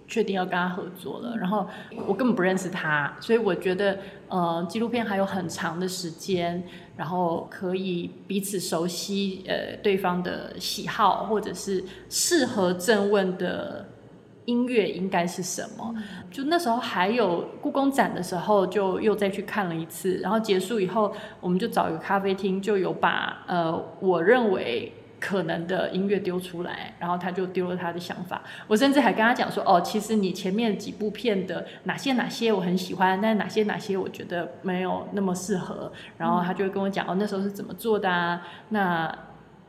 [0.08, 1.68] 确定要跟他合作了，然后
[2.06, 3.98] 我根本不认识他，所以我觉得，
[4.30, 6.64] 呃，纪录片还有很长的时间，
[6.96, 13.88] 然后可以彼此熟悉，呃，对方的喜好或者是适合正问的
[14.46, 15.96] 音乐应该是什么。
[16.30, 24.94] 就那时候还有故宫展的时候，就又再去看了一次，然后结束以后，我们就找一个咖啡厅，就有把呃，我认为。
[25.26, 28.44] 可能的音乐丢出来，然后他就丢了他的想法。
[28.68, 39.12] 我甚至还跟他讲说：“哦，其实你前面几部片的哪些哪些我很喜欢，但哪些哪些我觉得没有那么适合。”然后他就会跟我讲：“哦，那时候是怎么做的啊？”那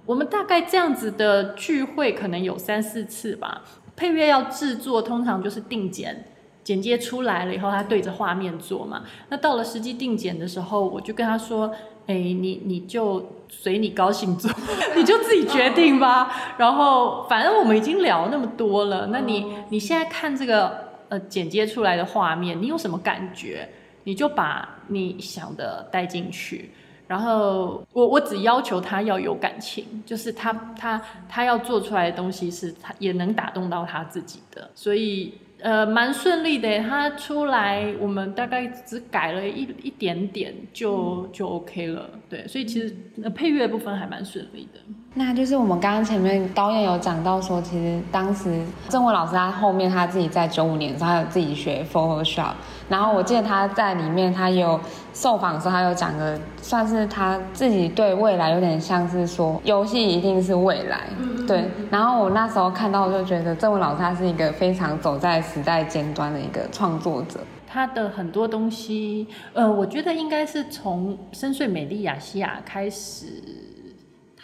[0.05, 3.63] 我们大概这样子的聚会可能有三四次吧。
[3.97, 6.23] 配乐要制作，通常就是定剪，
[6.67, 9.05] 剪接出来了以后，他对着画面做嘛。
[9.31, 11.73] 那到了实际定剪的时候，我就跟他说。
[12.09, 14.49] 哎，你你就随你高兴做，
[14.95, 16.55] 你就自己决定吧。
[16.57, 23.69] 然后反正我们已经聊那么多了，那你你现在看这个呃剪接出来的画面，你有什么感觉？
[24.05, 26.71] 你就把你想的带进去。
[27.09, 35.35] 然后我我只要求他要有感情，就是他他他要做出来的东西是他也能打动到他自己的，所以。
[35.67, 42.09] 呃，蛮顺利的，他出来，我们大概只改了一一点点就，就就 OK 了。
[42.29, 42.95] 对，所以其实
[43.35, 44.79] 配乐部分还蛮顺利的。
[45.19, 52.53] 那就是我们刚刚前面导演有讲到说，其实当时郑文老师他后面他自己在九五年的时候，他有自己学 Photoshop，
[52.91, 54.79] 然后我记得他在里面他有
[55.15, 61.09] 受访的时候，他有讲的算是他自己对未来有点像是说游戏一定是未来，
[61.49, 61.65] 对。
[61.91, 73.56] 然后我那时候看到就觉得郑文老师他是一个非常走在时代尖端的一个创作者，他的很多东西，呃，我觉得应该是从深邃美丽亚西亚开始。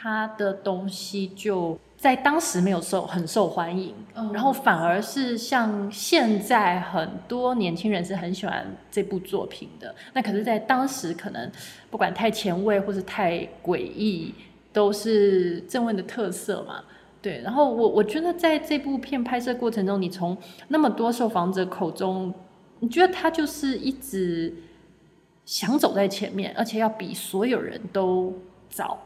[0.03, 9.95] 他的东西就在当时没有受很受欢迎，嗯，然后反而是像现在很多年轻人是很喜欢这部作品的。
[10.13, 11.49] 那可是，在当时可能
[11.89, 14.35] 不管太前卫或是太诡异，
[14.73, 16.83] 都是郑问的特色嘛。
[17.21, 20.37] 对，然后我我觉得在这部片拍摄过程中，你从
[20.67, 22.35] 那么多受访者口中，
[22.81, 24.53] 你觉得他就是一直
[25.45, 28.37] 想走在前面，而且要比所有人都
[28.69, 28.99] 早。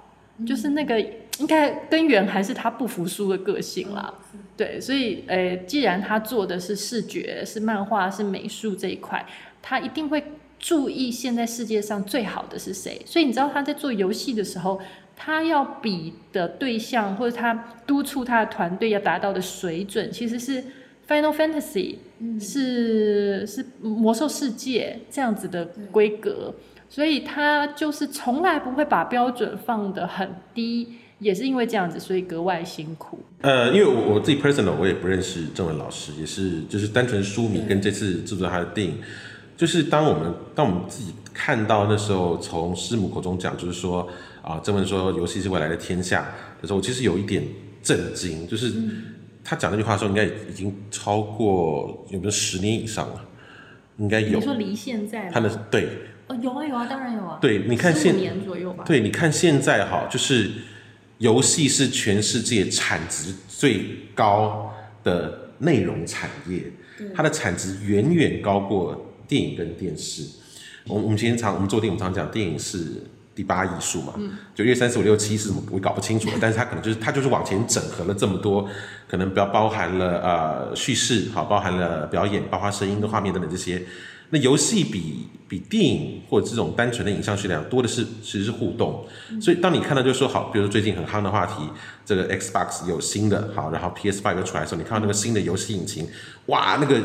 [0.45, 1.01] 就是那个
[1.39, 4.13] 应该根源还是他不服输的个性啦，
[4.57, 9.25] 对，所以呃，既然他做的是视觉、是漫画、是美术这一块，
[9.63, 10.23] 他一定会
[10.59, 13.01] 注意现在世界上最好的是谁。
[13.07, 14.81] 所以你知道他在做游戏的时候，
[15.15, 20.65] 他要比的对象或者他督促他的团队要达到的水准，其实是
[21.07, 21.97] Final Fantasy，
[22.41, 26.55] 是是魔兽世界这样子的规格。
[26.89, 33.19] 所以他就是从来不会把标准放得很低，也是因为这样子，所以格外辛苦。
[33.41, 38.95] 呃，因为我我自己 personal 我也不认识郑文老师，也是就是单纯书迷跟这次制作他的电影，
[39.57, 44.09] 就是当我们当我们自己看到那时候从师母口中讲，就是说
[44.43, 47.43] 啊，郑文说游戏是未来的天下的时候，我其实有一点
[47.83, 48.73] 震惊，就是
[49.45, 53.21] 他讲那句话的时候，应该已经超过有没有十年以上了？
[53.99, 54.39] 应该有。
[54.39, 55.89] 你说离现在他的对。
[56.29, 57.39] 哦，有啊有啊，当然有啊。
[57.41, 58.83] 对，你看现年左右吧。
[58.85, 60.51] 对，你看现在哈，就是
[61.19, 66.65] 游戏是全世界产值最高的内容产业，
[67.15, 70.25] 它的产值远远高过电影跟电视。
[70.89, 72.85] 我我们今天常我们做电影，常讲电影是
[73.35, 76.35] 第八艺术嘛，嗯，就一二三四五六七是什么，我搞不清楚了。
[76.41, 78.69] 但是它可能就是它就是往前整合了这么多，
[79.07, 83.81] 可能包包含了呃叙事，好，包含了表演，包括声音跟画面等等这些。
[84.31, 89.07] 那游戏比比电影或者这种单纯的影像学量多的是，其实是互动。
[89.41, 91.63] 所以当你看到就说好，比如说最近很夯的话题，
[92.05, 96.09] 这个 Xbox 有新的好，然后 PS Five 又出来的时候，你看到那个新的游戏引擎，
[96.47, 97.01] 哇，那个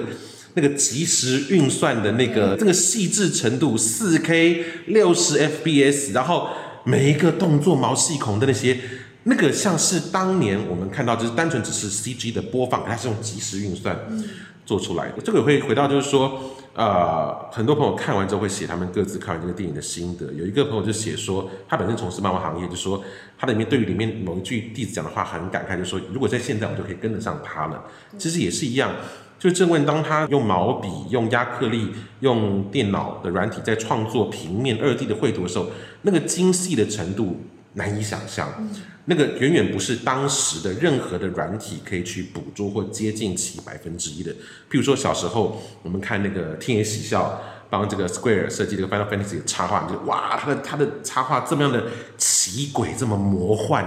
[0.55, 6.49] 那个即时运算的那个这个细致程度，四 K 六十 FPS，然后
[6.83, 8.79] 每一个动作毛细孔的那些，
[9.25, 13.95] 那个像是当年我们看到就是单纯只是 CG 的播放，它是用即时运算
[14.65, 15.11] 做出来。
[15.23, 16.39] 这个会回到就是说。
[16.73, 20.31] 呃，很多朋友看完之后会写他们各自看完这个电影的心得。
[20.31, 23.03] 有一个朋友就写说，他本身从事漫画行业，就说
[23.37, 27.83] 他里面对于里面某一句弟子讲的话很感慨，就说如果在现在我就可以跟得上他了。
[28.17, 28.89] 其实也是一样，
[29.37, 31.89] 就是郑问当他用毛笔、用压克力、
[32.21, 35.65] 用电脑的软体在创作平面二 D 的绘图的时候，
[36.03, 37.41] 那个精细的程度
[37.73, 38.47] 难以想象。
[39.05, 44.31] 那个远远不是当时的任何的软体可以去捕捉或接近其百分之一的。
[44.69, 51.85] 譬如说小时候我们看那个天野喜孝帮这个 Square 设计这个 Final Fantasy 的插画，你就哇，他的他的插画这么样的
[52.17, 53.85] 奇诡，这么魔幻。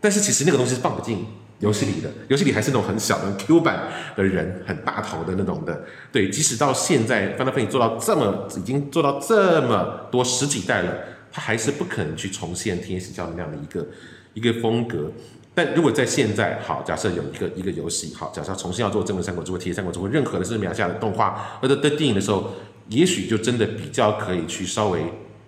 [0.00, 1.26] 但是其实那个东西是放不进
[1.58, 5.84] 游戏里的，游戏里还是那种很小的 Q 版的人，很大头的那种的。
[6.12, 10.94] 对，即使到现在 Final Fantasy 做到这么，已经做到这么多十几代了，
[11.30, 13.86] 他还是不可能去重现天使教的那样的一个。
[14.34, 15.10] 一个风格，
[15.52, 22.52] 但如果在现在，好，假设有一个一个游戏，好，假设重新要做《真·文三国志》或《铁三国志》或任何的是秒下的动画或者的电影的时候，
[22.88, 25.02] 也许就真的比较可以去稍微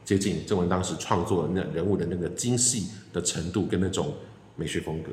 [0.04, 4.12] 接近正文当时创作的那人物的那个精细的程度跟那种
[4.56, 5.12] 美学风格。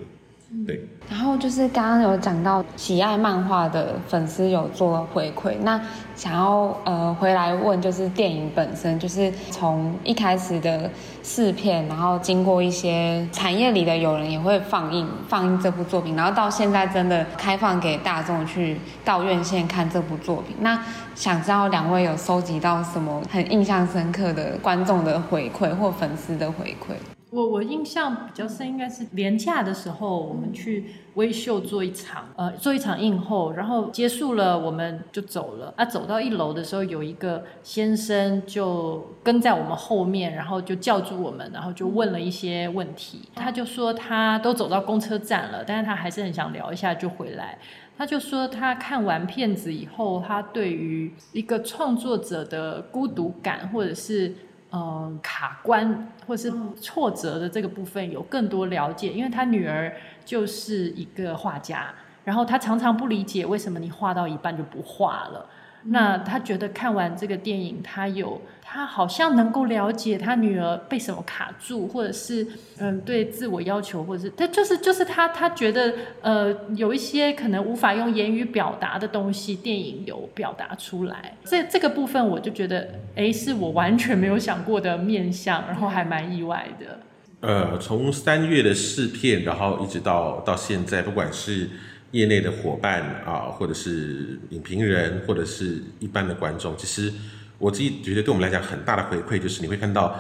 [0.66, 5.80] 对，然后就是刚刚有讲到喜爱漫画的粉丝有做回馈，那
[6.16, 10.90] 想要呃回来问，就是电影本身，就是从一开始的
[11.22, 20.56] 试片，然后经过一些产业里的友人也会放映放映这部作品，然后到现在真的开放给大众去到院线看这部作品。
[20.62, 20.82] 那
[21.14, 26.94] 想知道两位有收集到什么很印象深刻的观众的回馈或粉丝的回馈？
[27.30, 35.74] 我我印象比较深，应该是连假的时候，我们去微秀做一场，呃，做一场映后，然后结束了，我们就走了。
[35.76, 43.24] 啊，走到一楼的时候，有一个先生就跟在我们后面，然后就叫住我们，然后就问了一些问题。
[43.36, 47.58] 他就说他都走到公车站了，但是他还是很想聊一下就回来。
[47.98, 54.34] 他就说他看完片子以后，他对于一个创作者的孤独感，或者是。
[54.72, 56.52] 嗯卡关或是
[56.82, 59.96] 挫折的这个部分有更多了解，因为他女儿
[60.26, 61.94] 就是一个画家，
[62.24, 65.46] 然后他常常不理解为什么你画到一半就不画了。
[65.90, 72.46] 那他觉得看完这个电影，他有他好像能够了解他女儿被什么卡住，或者是
[72.78, 81.34] 嗯对自我要求，或者是他就是就是他他觉得呃有一些可能无法用言语表达的东西，电影有表达出来。
[81.46, 87.00] 这这个部分我就觉得哎是我完全没有想过的面向，然后还蛮意外的。
[87.40, 91.70] 呃，从三月的试片，然后一直到到现在，不管是。
[92.12, 97.14] 业内的伙伴啊，或者是影评人，或者是一般的观众，其实
[97.58, 100.18] 我自己觉得对我们来讲很大的回馈，就是你会看到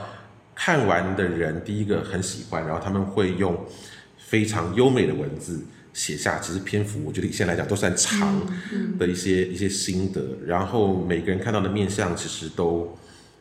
[0.53, 3.57] 看完的人，第一个很喜欢，然后他们会用
[4.17, 8.41] 非常优美的文字写下，其实篇幅我觉得以现在来讲都算长
[8.99, 12.97] 的一些一些心得，然后每个人看到的面相其实都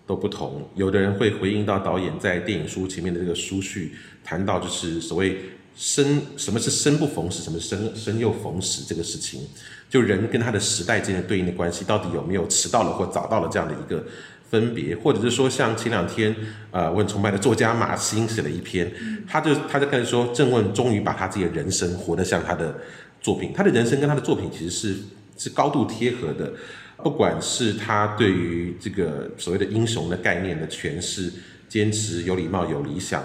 [0.07, 5.41] 都不同，有的人会回应到导演在电影书前面的这个书序，谈到就是所谓。
[5.77, 9.43] 生什么是生不逢时，什么是生生又逢时这个事情，
[9.91, 14.03] 就人跟他的时代之间对应的关系，到底有没有迟到了或早到了这样的一个
[14.51, 16.35] 分别，或者是说像前两天，
[16.71, 18.91] 呃，我很崇拜的作家马欣写了一篇，
[19.29, 22.75] 他就他就开始说，郑问终于把他自己的人生活得像他的
[23.21, 24.97] 作品，他的人生跟他的作品其实是
[25.37, 26.55] 是高度贴合的，
[26.97, 31.31] 不管是他对于这个所谓的英雄的概念的诠释，
[31.69, 33.23] 坚持有礼貌有理想。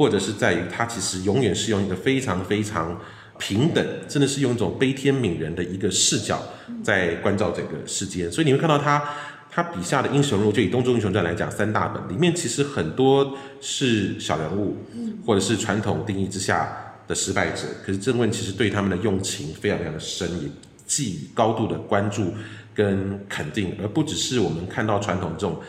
[0.00, 2.98] 或者是在于他其实永远是用一个非常非常
[3.38, 6.42] 平等，真的是用一种悲天悯人的一个视角
[6.82, 8.32] 在关照整个世间。
[8.32, 9.04] 所以你会看到他
[9.50, 14.78] 他笔下的英雄人物，就以《东周英雄传》来讲，三大本里面其实很多是小人物，
[15.26, 17.64] 或者是传统定义之下的失败者。
[17.84, 20.48] 可是郑问其实对他们的用情非常非常的深，也
[20.86, 22.32] 寄予高度的关注
[22.74, 25.60] 跟肯定，而不只是我们看到传统这种。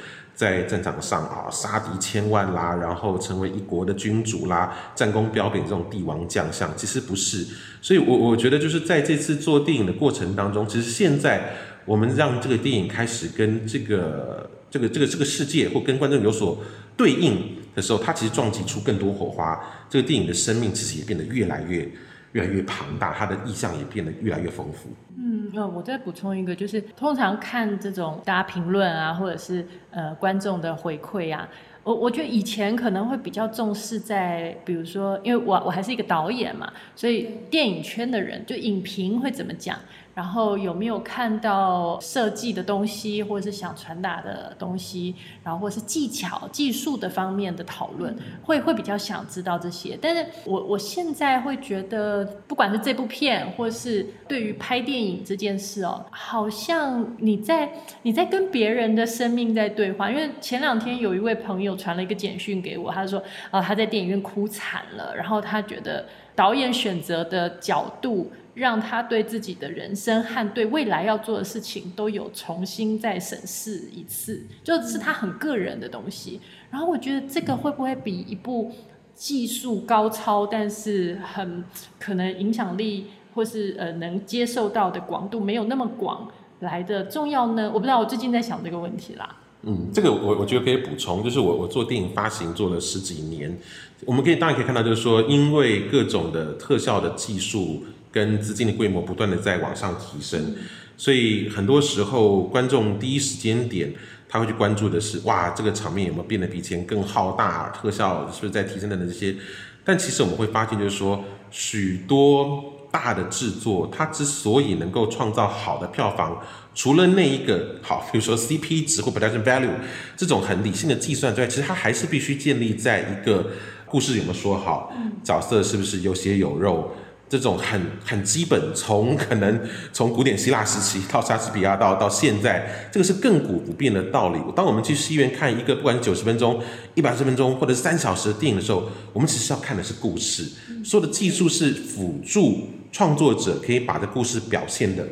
[0.41, 7.45] 在战场上啊，杀敌千万啦，然后成为一国的君主啦，战功彪炳这种帝王将相，其实不是。
[7.79, 11.53] 所以我，我觉得就是在这次做电影的过程当中，其实现在
[11.85, 16.57] 我们让这个电影开始跟这个这个这个这个世界或跟观众有所
[16.97, 19.61] 对应的时候，它其实撞击出更多火花。
[19.91, 21.87] 这个电影的生命其实也变得越来越
[22.33, 24.89] 越来越庞大，它的意象也变得越来越丰富。
[25.17, 31.47] 嗯那我再补充一个，就是通常看这种大家评论啊，或者是呃观众的回馈啊，
[31.83, 39.77] 我我觉得以前可能会比较重视在，比如说，因为我我还是一个导演嘛，所以电影圈的人就影评会怎么讲。
[40.13, 49.97] 然后有没有看到设计的东西，或者是想传达的东西，然后或是技巧、技术的方面的讨论，会会比较想知道这些。
[50.01, 60.11] 但是我我现在会觉得，不管是这部片，或是对于拍电影这件事哦，好像你在你在跟别人的生命在对话。
[60.11, 66.05] 因为前两天有一位朋友传了一个简讯给我，他说啊他在电影院哭惨了，然后他觉得
[66.35, 68.29] 导演选择的角度。
[68.53, 76.41] 让他对自己的人生和对未来要做的事情都有重新再审视一次，就是他很个人的东西。
[76.69, 78.69] 然后我觉得这个会不会比一部
[79.15, 81.63] 技术高超，但是很
[81.97, 86.29] 可能影响力或是呃能接受到的广度没有那么广
[86.59, 87.71] 来的重要呢？
[87.73, 89.37] 我不知道，我最近在想这个问题啦。
[89.61, 93.57] 嗯，这个我我觉得可以补充，就是我我做电影发行做了十几年，
[94.05, 97.83] 我们可以当然可以看到，就是说因为各种的特效的技术。
[98.11, 100.55] 跟资金的规模不断的在往上提升，
[100.97, 103.93] 所以很多时候观众第一时间点
[104.27, 109.35] 他会去关注的是，哇，这个场面有没有变得比以前更浩大，特效是不是在提升等等这些。
[109.83, 116.41] 但其实我们会发现，就是说许多大的制作，它之所以能够创造好的票房，
[116.75, 119.69] 除了那一个好，比如说 CP 值或 production value
[120.15, 123.51] 这种很理性的计算之外，其实它还是必须建立在一个
[123.85, 124.93] 故事有没有说好，
[125.23, 126.93] 角色是不是有血有肉。
[127.31, 129.57] 这种很很基本，从可能
[129.93, 134.39] 从古典希腊时期到莎士比亚到到现在，这个是亘古不变的道理。
[134.53, 136.61] 当我们去戏院看一个不管是九十分钟、
[136.93, 140.45] 一百二十分钟或者是三小时的电影的时候，我们其实要看的是故事。
[140.83, 145.07] 所有的技术是辅助创作者可以把这故事表现得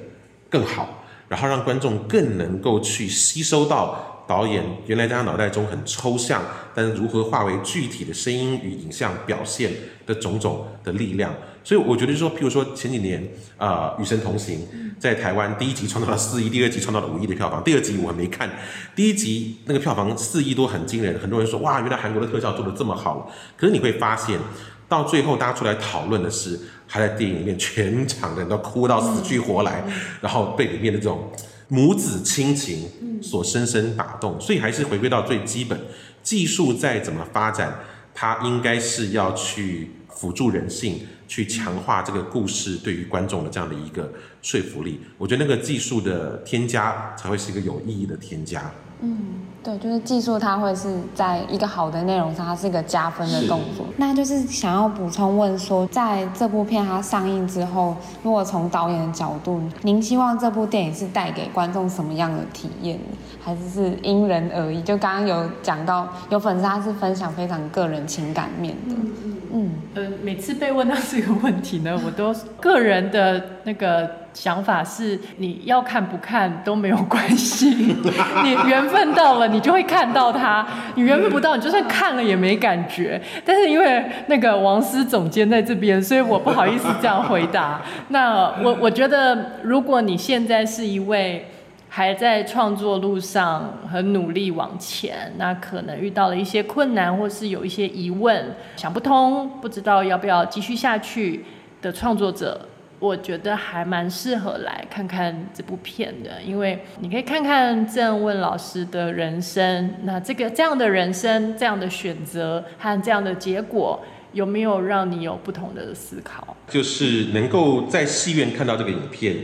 [0.49, 4.05] 更好，然后让观众更能够去吸收到。
[4.30, 6.43] 导演原来在他脑袋中很抽象，
[6.76, 9.72] 但是如何化为具体的声音与影像表现
[10.10, 11.32] 的种种的力量，
[11.64, 13.22] 所以我觉得说，譬如说前几年
[13.57, 14.60] 啊，呃，《与神同行》
[14.97, 18.49] 在台湾第一集创造了四亿，第二集创造了五亿的票房，第二集我还没看，
[18.95, 24.39] 第一集那个票房四亿多很惊人，很多人说哇，原来韩国的特效做的这么好，可是你会发现
[24.88, 29.84] 到最后大家出来讨论的是，他在电影里面全场的人都哭到死去活来，
[30.22, 31.32] 然后被里面的这种。
[31.72, 32.89] 母子亲情
[33.22, 35.80] 所深深打动，所以还是回归到最基本，
[36.24, 37.82] 技术再怎么发展，
[38.12, 40.99] 它应该是要去辅助人性，
[41.30, 44.11] 去强化这个故事对于观众的这样的一个
[44.41, 44.99] 说服力。
[45.17, 48.70] 我觉得那个技术的添加才会是一个有意义的添加。
[49.02, 49.18] 嗯。
[49.62, 53.86] 对，就是技术，它会是在一个好的内容上，它是一个加分的动作。
[53.97, 57.93] 那就是想要补充问说，在这部片它上映之后，
[58.24, 62.97] 如果从导演的角度，您希望这部电影是带给观众什么样的体验，
[63.43, 64.82] 还是是因人而异？
[64.82, 68.95] 就刚刚有讲到，有粉丝他是分享非常个人情感面的。
[68.95, 69.72] 嗯嗯。
[69.95, 74.10] 呃，每次被问到这个问题呢，我都个人的那个。
[74.39, 77.69] 想法是你要看不看都没有关系，
[78.41, 80.65] 你缘分到了你就会看到它，
[80.95, 83.21] 你缘分不到你就算看了也没感觉。
[83.43, 87.81] 但是因为那个王思总监在这边，所以我不好意思这样回答。
[88.07, 91.45] 那我我觉得，如果你现在是一位
[91.89, 101.43] 还在创作路上很努力往前，那可能遇到了一些困难，或是有一些疑问想不通，不知道要不要继续下去
[101.81, 102.68] 的创作者。
[103.00, 116.58] 我觉得还蛮适合来看看这部片的，因为你可以看看郑问老师的人生，那这个这样的人生、这样的选择和这样的结果，有没有让你有不同的思考？
[116.68, 119.38] 就是能够在戏院看到这个影片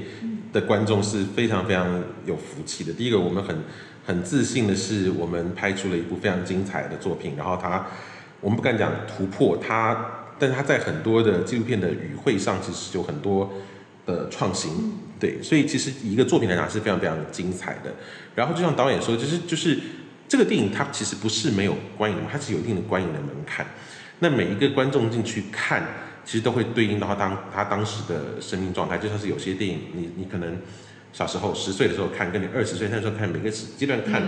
[0.51, 2.91] 的观众是非常非常有福气的。
[2.91, 3.56] 第一个，我们很
[4.06, 7.88] 很自信的是，我们拍出了一部非常精彩的作品，然后它，
[8.41, 10.24] 我们不敢讲突破它。
[10.38, 13.53] 但是他在很多的纪录片的语汇上，其实有很多
[14.05, 17.93] 的创新，对，所以其实一个作品来讲是非常非常精彩的。
[18.36, 19.79] 然后就像导演说，就是就是
[20.27, 23.65] 这个电影它其实不是没有观影，它是有一定的观影的门槛。
[24.19, 25.83] 那每一个观众进去看，
[26.23, 28.97] 其实都会对应到他当他当时的生命状态。
[28.97, 30.57] 就像是有些电影，你你可能
[31.13, 34.23] 小时候十岁的时候看，跟你二十岁那时候看，每个阶段看。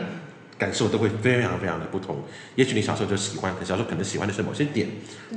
[0.58, 2.24] 感受都会非常非常的不同。
[2.56, 4.88] 也许你小时候就喜欢，小时候可能喜欢的是某些点，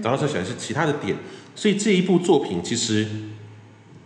[0.02, 1.16] 长大之后喜欢的是其他的点。
[1.54, 3.06] 所以这一部作品其实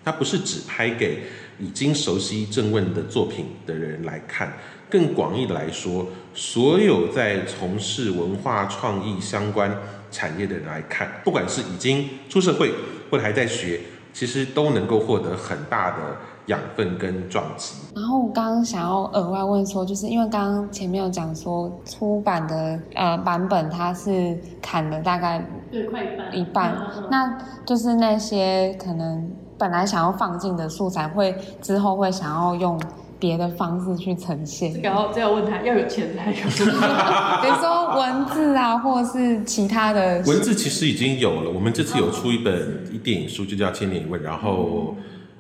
[0.05, 1.25] 它不是只拍给
[1.59, 4.53] 已经熟悉正问的作品的人来看，
[4.91, 9.79] 更广义的来说，所有在从事文化创意相关
[10.11, 12.73] 产业的人来看，不管是已经出社会
[13.11, 13.81] 或者还在学，
[14.13, 16.17] 其实都能够获得很大的。
[16.47, 17.75] 养分跟撞击。
[17.95, 32.79] 然后我刚刚想要额外问说，就是因为刚刚前面有讲说出版的呃版本，它是砍了大概对快一半，一半，嗯、那就是那些可能本来想要放进的素材，会之后会想要用
[33.19, 34.81] 别的方式去呈现。
[34.83, 36.37] 然后这要问他要有钱才有，
[37.41, 40.21] 比如说文字啊，或者是其他的。
[40.27, 44.95] 文字其实已经有了，我们这次有出一本电影书，就叫《千年一问》，然后。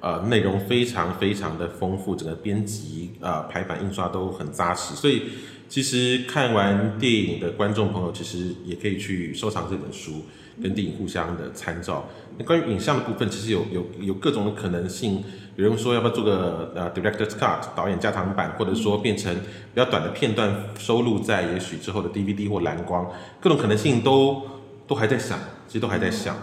[0.05, 5.23] 呃，内容非常非常的丰富，整个编辑、呃排版、印刷都很扎实，所以
[5.67, 10.27] 其实看完电影的观众朋友，其实也可以去收藏这本书，
[10.63, 12.07] 跟电影互相的参照。
[12.37, 15.25] 那关于影像的部分，其实有有有各种的可能性，
[15.57, 24.43] 有人说要不要做个呃 director's cut 导演加长版，或者说变成比较短的片段收录在也许之后的 DVD 或蓝光，各种可能性都
[24.87, 26.37] 都还在想，其实都还在想。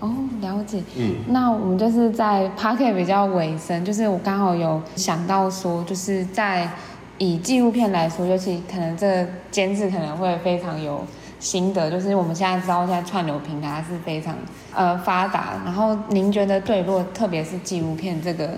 [0.00, 0.80] 哦，了解。
[0.96, 6.70] 嗯，那我们就是在 Pocket 比较尾声，就是我刚好有想到说，就是在
[7.18, 11.04] 以纪录片来说，尤其可能这个监制可能会非常有
[11.40, 14.36] 心得，就是我们现在知道现在串流平台是非常
[14.72, 18.50] 呃发达，然后您觉得对，如果特别是纪录片这个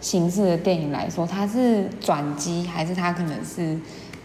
[0.00, 3.76] 形式的电影来说，它是转机，还是它可能是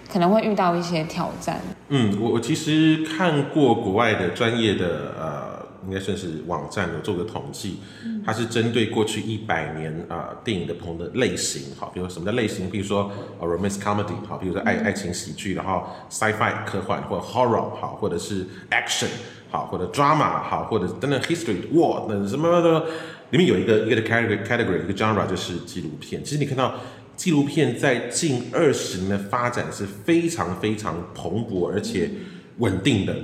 [0.07, 1.57] 可能会遇到一些挑战？
[1.87, 5.58] 嗯，我我其实看过国外的专业的呃。
[5.87, 7.77] 应该算是网站有做个统计，
[8.25, 19.07] 它是针对过去一百年啊、呃、电影的不同的类型，好，比如说什么叫类型，比如说 romance comedy，好，比如说爱爱情喜剧，然后 sci-fi 科幻或者 horror，好，或者是 action，
[19.49, 22.85] 好，或者 drama，好，或者等等 history war 等什么的，
[23.31, 26.23] 里面有一个一个的 category category 一个 genre 就是纪录片。
[26.23, 26.75] 其实你看到
[27.15, 32.09] 纪录片在近二十年的发展是非常非常蓬勃而且
[32.57, 33.15] 稳定的，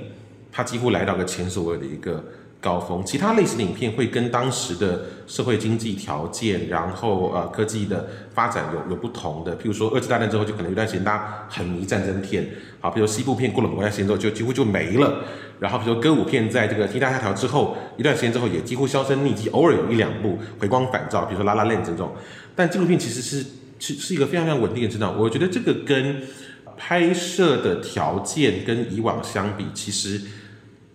[0.50, 2.24] 它几乎来到个前所未有的一个。
[2.60, 9.56] 高峰，其他类型的影片会跟当时的社会经济条件，然后呃科技的发展有有不同的。
[9.56, 12.48] 譬如说二次大战之后，就可能有段时间大家很迷战争片，
[12.80, 15.22] 好，比如西部片过了某段时间之后就几乎就没了。
[15.60, 22.10] 然后比如说歌舞片在这个天大下条之后一段时间之后也几乎销声匿迹，偶尔有一两部回光返照，比如说《拉拉链》这种。
[22.54, 23.44] 但纪录片其实是
[23.78, 25.18] 是是一个非常非常稳定的成长。
[25.18, 26.22] 我觉得这个跟
[26.76, 30.20] 拍摄的条件跟以往相比，其实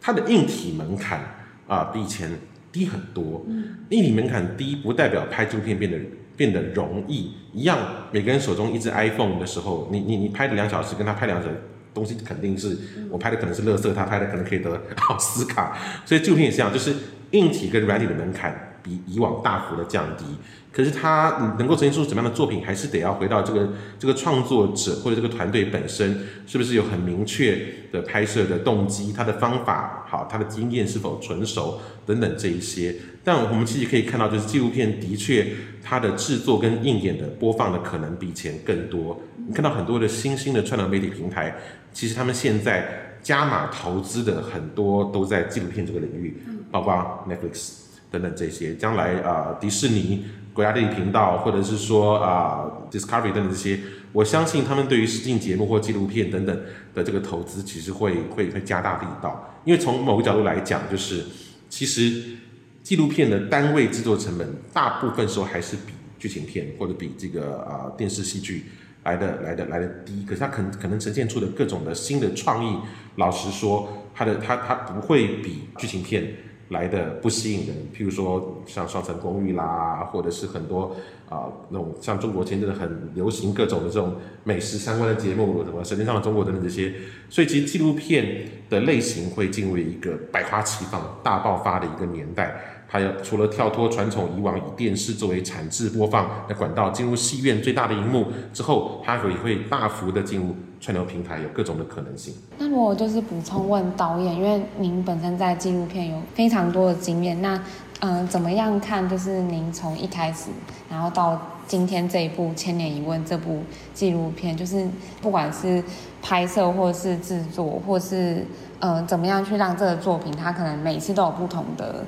[0.01, 1.37] 它的硬体门槛。
[1.71, 2.29] 啊，比以前
[2.69, 3.45] 低很多。
[3.47, 5.97] 嗯，硬体门槛低不代表拍纪录片变得
[6.35, 7.31] 变得容易。
[7.53, 7.77] 一样，
[8.11, 11.55] 每个人手中一只 iPhone 的时候，你你你拍的两小时，跟他拍两小时，
[11.93, 12.77] 东西肯定是
[13.09, 15.77] 我拍的可能是乐色，他拍的可能可以得奥斯卡。
[16.05, 16.93] 所以纪录片也是这样，就是
[17.31, 20.25] 硬体跟软体的门槛比以往大幅的降低。
[20.73, 23.69] 可是他能够呈现出什么样的作品，还是得要回到这个
[23.99, 27.61] 这个创作者或者这个团队本身，是不是有很明确
[27.91, 32.95] 的拍摄的动机，他的方法好，他的经验是否纯熟等等这一些。
[33.21, 35.45] 但我们其实可以看到，就是纪录片的确
[35.83, 39.19] 它的制作跟应演的播放的可能比以前更多。
[39.45, 41.53] 你看到很多的新兴的串流媒体平台，
[41.91, 46.93] 其实他们现在加码投资的很多都在纪录片这个领域，包括
[47.29, 47.80] Netflix
[48.11, 48.75] 等等这些。
[48.75, 50.25] 将来啊、迪士尼。
[50.53, 53.79] 国家地理频道，或者是说啊、Discovery 等等这些，
[54.11, 56.61] 我相信他们对于实境节目或纪录片等等
[56.93, 59.61] 的这个投资，其实会会会加大力道。
[59.63, 61.23] 因为从某个角度来讲，就是
[61.69, 62.35] 其实
[62.83, 68.65] 纪录片的单位制作成本，大部分时候还是比剧情片或者比这个啊、电视戏剧
[69.05, 70.25] 来的来的来的低。
[70.27, 72.75] 可是它可能可能呈现出的各种的新的创意，
[73.15, 76.35] 老实说，它的它它不会比剧情片。
[76.71, 80.95] 来的不吸引人，譬如说像双层公寓啦，或者是很多
[81.29, 86.93] 啊、那种像中国前阵子很流行各种的这种美食相关的节目，什么《舌尖上的中国》等等这些，
[87.29, 92.80] 所以其实纪录片的类型会进入一个百花齐放、大爆发的一个年代。
[92.93, 102.33] 还有除了跳脱传统以往以电视作为产制播放的管道，进入戏院最大的荧幕之后，它也会大幅的进入串流平台，有各种的可能性。
[102.57, 107.57] 那如果就是补充问导演，因为您本身在纪录片有非常多的经验，那
[108.01, 109.07] 嗯、怎么样看？
[109.07, 110.49] 就是您从一开始，
[110.89, 113.63] 然后到今天这一部《千年一问》这部
[113.93, 114.85] 纪录片，就是
[115.21, 115.81] 不管是
[116.21, 118.45] 拍摄或是制作，或是
[118.79, 122.03] 嗯、怎么样去让这个作品，它可能每次都有不同的。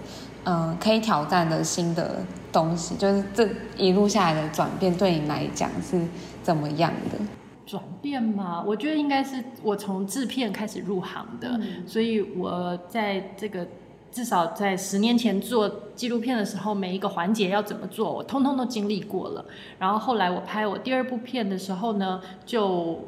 [0.46, 2.20] 嗯，可以挑战的新的
[2.52, 6.02] 东西，就是这一路下来的转变，对你来讲是
[6.42, 7.18] 怎么样的？
[7.66, 13.66] 转变嘛，我觉得应该是我从制片开始入行的，嗯、所以我在这个
[14.12, 19.46] 至少在十年前做纪录片的时候，每一个环节要怎么做，我通通都经历过了。
[19.80, 23.00] 然后后来我拍我第二部片的时候呢，就。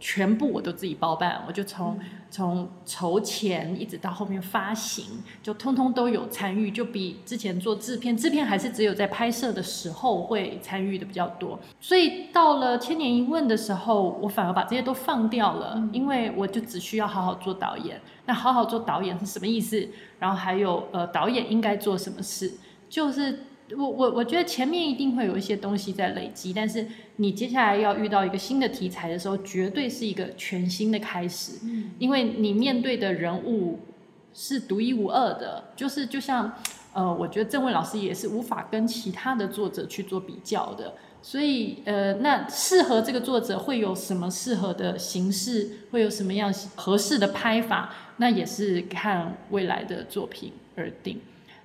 [0.00, 1.98] 全部我都自己包办，我就从
[2.30, 5.04] 从筹钱一直到后面发行，
[5.42, 11.58] 就通通都有参与，就比之前做制片，制片还是只有在拍摄的时候会参与的比较多。
[11.80, 18.00] 所以到了千年一问的时候，我反而把这些都放掉了，因为我就只需要好好做导演。
[18.26, 19.88] 那好好做导演是什么意思？
[20.18, 22.52] 然后还有呃，导演应该做什么事？
[22.88, 23.44] 就是。
[23.76, 31.52] 我我我觉得前面一定会有一些东西在累积，但是你接下来要遇到一个新的题材的时候，绝对是一个全新的开始，
[31.98, 33.80] 因为你面对的人物
[34.32, 36.50] 是独一无二的，就是就像
[36.94, 51.20] 呃，我觉得郑问老师也是无法跟其他的作者去做比较的，所以呃，那适合这个作者会有什么适合的形式，会有什么样合适的拍法，那也是看未来的作品而定。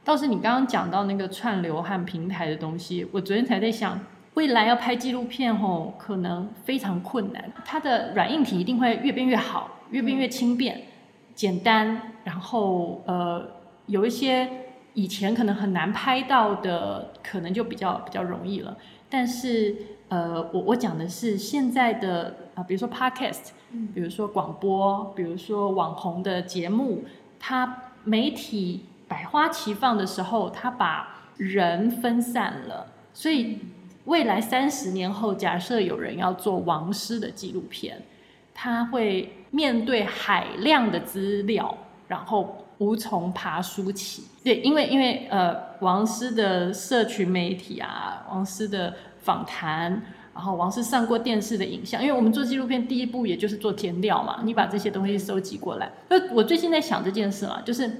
[0.05, 3.97] 倒是你刚刚讲到那个串流和平台的东西，我昨天才在想，
[4.33, 7.49] 未来要拍纪录片吼，可能非常困难。
[7.63, 10.81] 它的软硬体一定会越变越好，越变越轻便、
[11.33, 13.47] 简单，然后呃，
[13.85, 14.45] 有一些
[14.93, 18.77] 以前可能很难拍到的，可能就比较比较容易了。
[19.09, 19.73] 但是
[20.09, 23.51] 呃，我我讲的是现在的啊、呃，比如说 Podcast，
[23.95, 27.05] 比如说广播，比如说网红的节目，
[27.39, 28.87] 它媒体。
[29.13, 33.59] 百花齐放的时候，他把人分散了，所以
[34.05, 38.01] 未来三十年后，假设有人要做王师的纪录片，
[38.55, 44.23] 他会面对海量的资料，然后无从爬梳起。
[44.43, 49.91] 对，因为因为呃，王师的社群媒体啊，王师的访谈，
[50.33, 55.91] 然后王师上过电视的影像，因为我们做纪录片第一步也就是做填料嘛，你把这些东西收集过来。
[56.09, 57.91] 那，我最近在想这件事嘛，就是。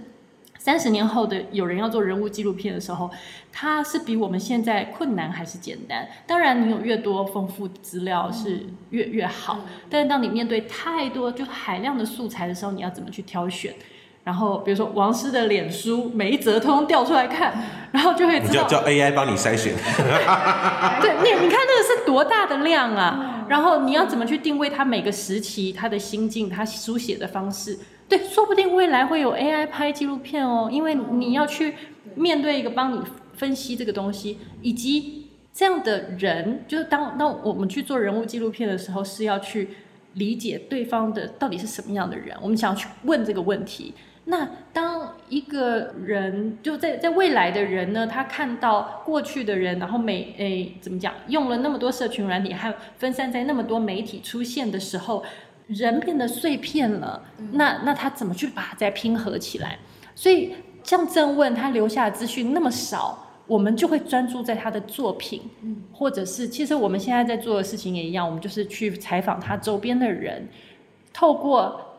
[0.64, 3.12] 三十年后的有人要做人物纪录片的时候，
[3.52, 6.08] 它是比我们现在困难还是简单？
[6.26, 9.60] 当然，你有越多丰富的资料是越越好。
[9.90, 13.74] 但是当你面对太多就海量的素材的时候，你要怎么去挑选？
[14.24, 17.54] 然后比如说王师的脸书，每一则通通调出来看，
[17.92, 19.74] 然后就会知道叫叫 AI 帮你筛选。
[21.04, 23.46] 对，你你看那个是多大的量啊？
[23.50, 27.78] 然后你要怎么去定位他每个时期他的心境，他书写的方式？
[28.10, 31.74] 对，说不定未来会有 AI 拍纪录片哦，因为你要去
[32.16, 33.02] 面对一个帮你
[33.34, 39.70] 分析这个东西，以及这样的人，就是当当我们去做人物纪录片的时候，是要去
[40.14, 43.94] 理解对方的到底是什么样的人，我们想要去问这个问题，
[44.26, 55.24] 那当一个人就在在未来的人呢，他看到过去的人，然后每诶怎么讲，用了那么多社群软体，还有分散在那么多媒体出现的时候，
[55.68, 57.22] 人变得碎片了。
[57.52, 59.78] 那那他怎么去把它再拼合起来？
[60.16, 65.42] 所以像郑问他留下的资讯那么少，我们就会专注在他的作品，
[65.92, 70.48] 或者是其实我们现在在做的事情也一样，我们就是去采访他周边的人，
[71.12, 71.90] 透过。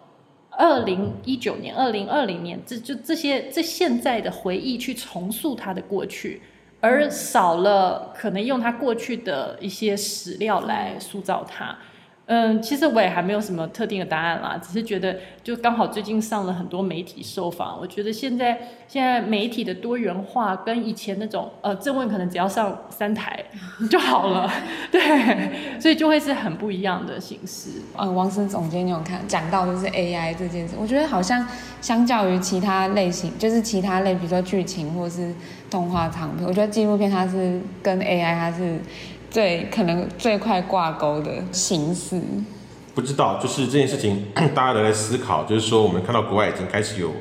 [0.57, 6.41] 二零一九年、二零二零年，这就这些这现在的回忆去重塑他的过去，
[6.81, 11.77] 而少了可能用他过去的一些史料来塑造他。
[12.27, 18.59] 嗯，其实我也还没有什么特定的答案啦，只是觉得就刚好最近上了很多媒体受访，我觉得现在
[18.89, 23.45] 现在媒体的多元化跟以前那种呃，正问可能只要上三台
[23.91, 24.51] 就好了，
[24.91, 27.68] 对，所以就会是很不一样的形式。
[27.95, 31.47] 呃，王思总监，你有看讲到就是 AI 这件事，我觉得好像
[31.83, 35.35] 相较于其他类型，就是其他类，比如说剧情或是
[35.68, 38.81] 动画长片，我觉得纪录片它是跟 AI 它是。
[39.35, 42.20] 最可能最快挂钩的形式，
[42.95, 47.12] 不知道，就是这件事情， 大家都在思考，就是说，我们看到国外已经开始有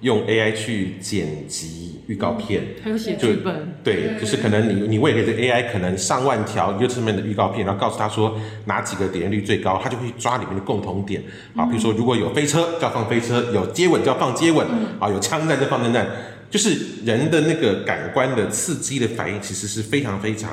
[0.00, 11.22] 用 AI 去剪辑预告片，还有写剧本，对，就是可能你你喂给这 AI 可能上万条 YouTube 的预告片，然后告诉他说哪几个点击率最高，他就会抓里面的共同点。
[11.54, 14.66] 啊，比如说如果有飞车就要放飞车，有接吻就要放接吻，
[14.98, 16.04] 啊，有枪战就放枪战，
[16.50, 20.50] 就是人的那个感官的刺激的反应，其实是非常非常。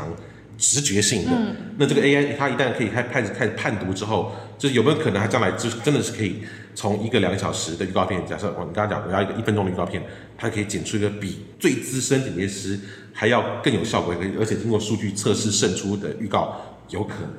[0.58, 6.42] 直觉性的，嗯、那这个 AI 它一旦可以开开始开始判读之后，就是有没有可能它将来就真的是可以
[6.74, 10.04] 从一个两个小时的预告片，假设我你刚刚讲我要一个一分钟的预告片，
[10.38, 12.80] 它可以剪出一个比最资深剪接师
[13.14, 16.56] 还要更有效果，而且经过数据测试胜出的预告，
[16.90, 17.30] 有可能。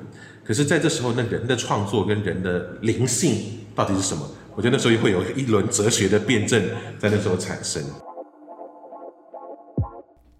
[0.44, 4.28] 可是在这时候，那人的创作跟人的灵性到底是什么？
[4.54, 6.62] 我觉得那时候会有一轮哲学的辩证
[6.98, 7.82] 在那时候产生。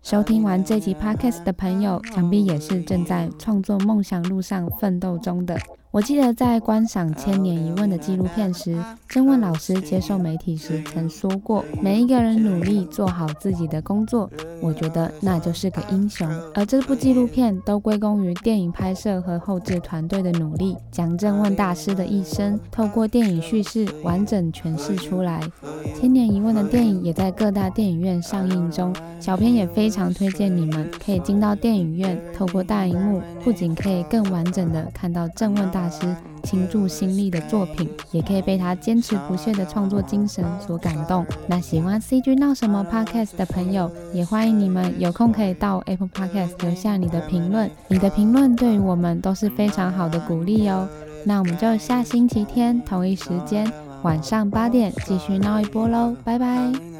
[0.09, 5.55] 收听完这集 Podcast 的朋友，想必也是正在创作梦想路上奋斗中的。
[5.91, 8.77] 我记得在观赏《千年一问》的纪录片时，
[9.09, 14.31] 郑问老师接受媒体时曾说过：“每一个人努力做好自己的工作，
[14.61, 25.41] 我觉得那就是个英雄。”而这部纪录片都归功于电影拍摄和后制团队的努力，将郑问大师的一生透过电影叙事完整诠释出来。
[25.99, 36.13] 《千年一问》的电影也在各大电影院上映中，小编也非常推荐你们可以进到电影院，透过大荧幕，不仅可以更完整的看到郑问大师
[36.43, 41.25] 倾注心力的作品，也可以被他坚持不懈的创作精神所感动。
[41.47, 50.89] 那喜欢 CG 闹什么 Podcast 的朋友，也欢迎你们有空可以到 Apple Podcast 留下你的评论，你的评论对于我们都是非常好的鼓励哦。
[51.25, 53.71] 那我们就下星期天同一时间
[54.03, 56.98] 晚上八点继续闹一波喽，拜拜。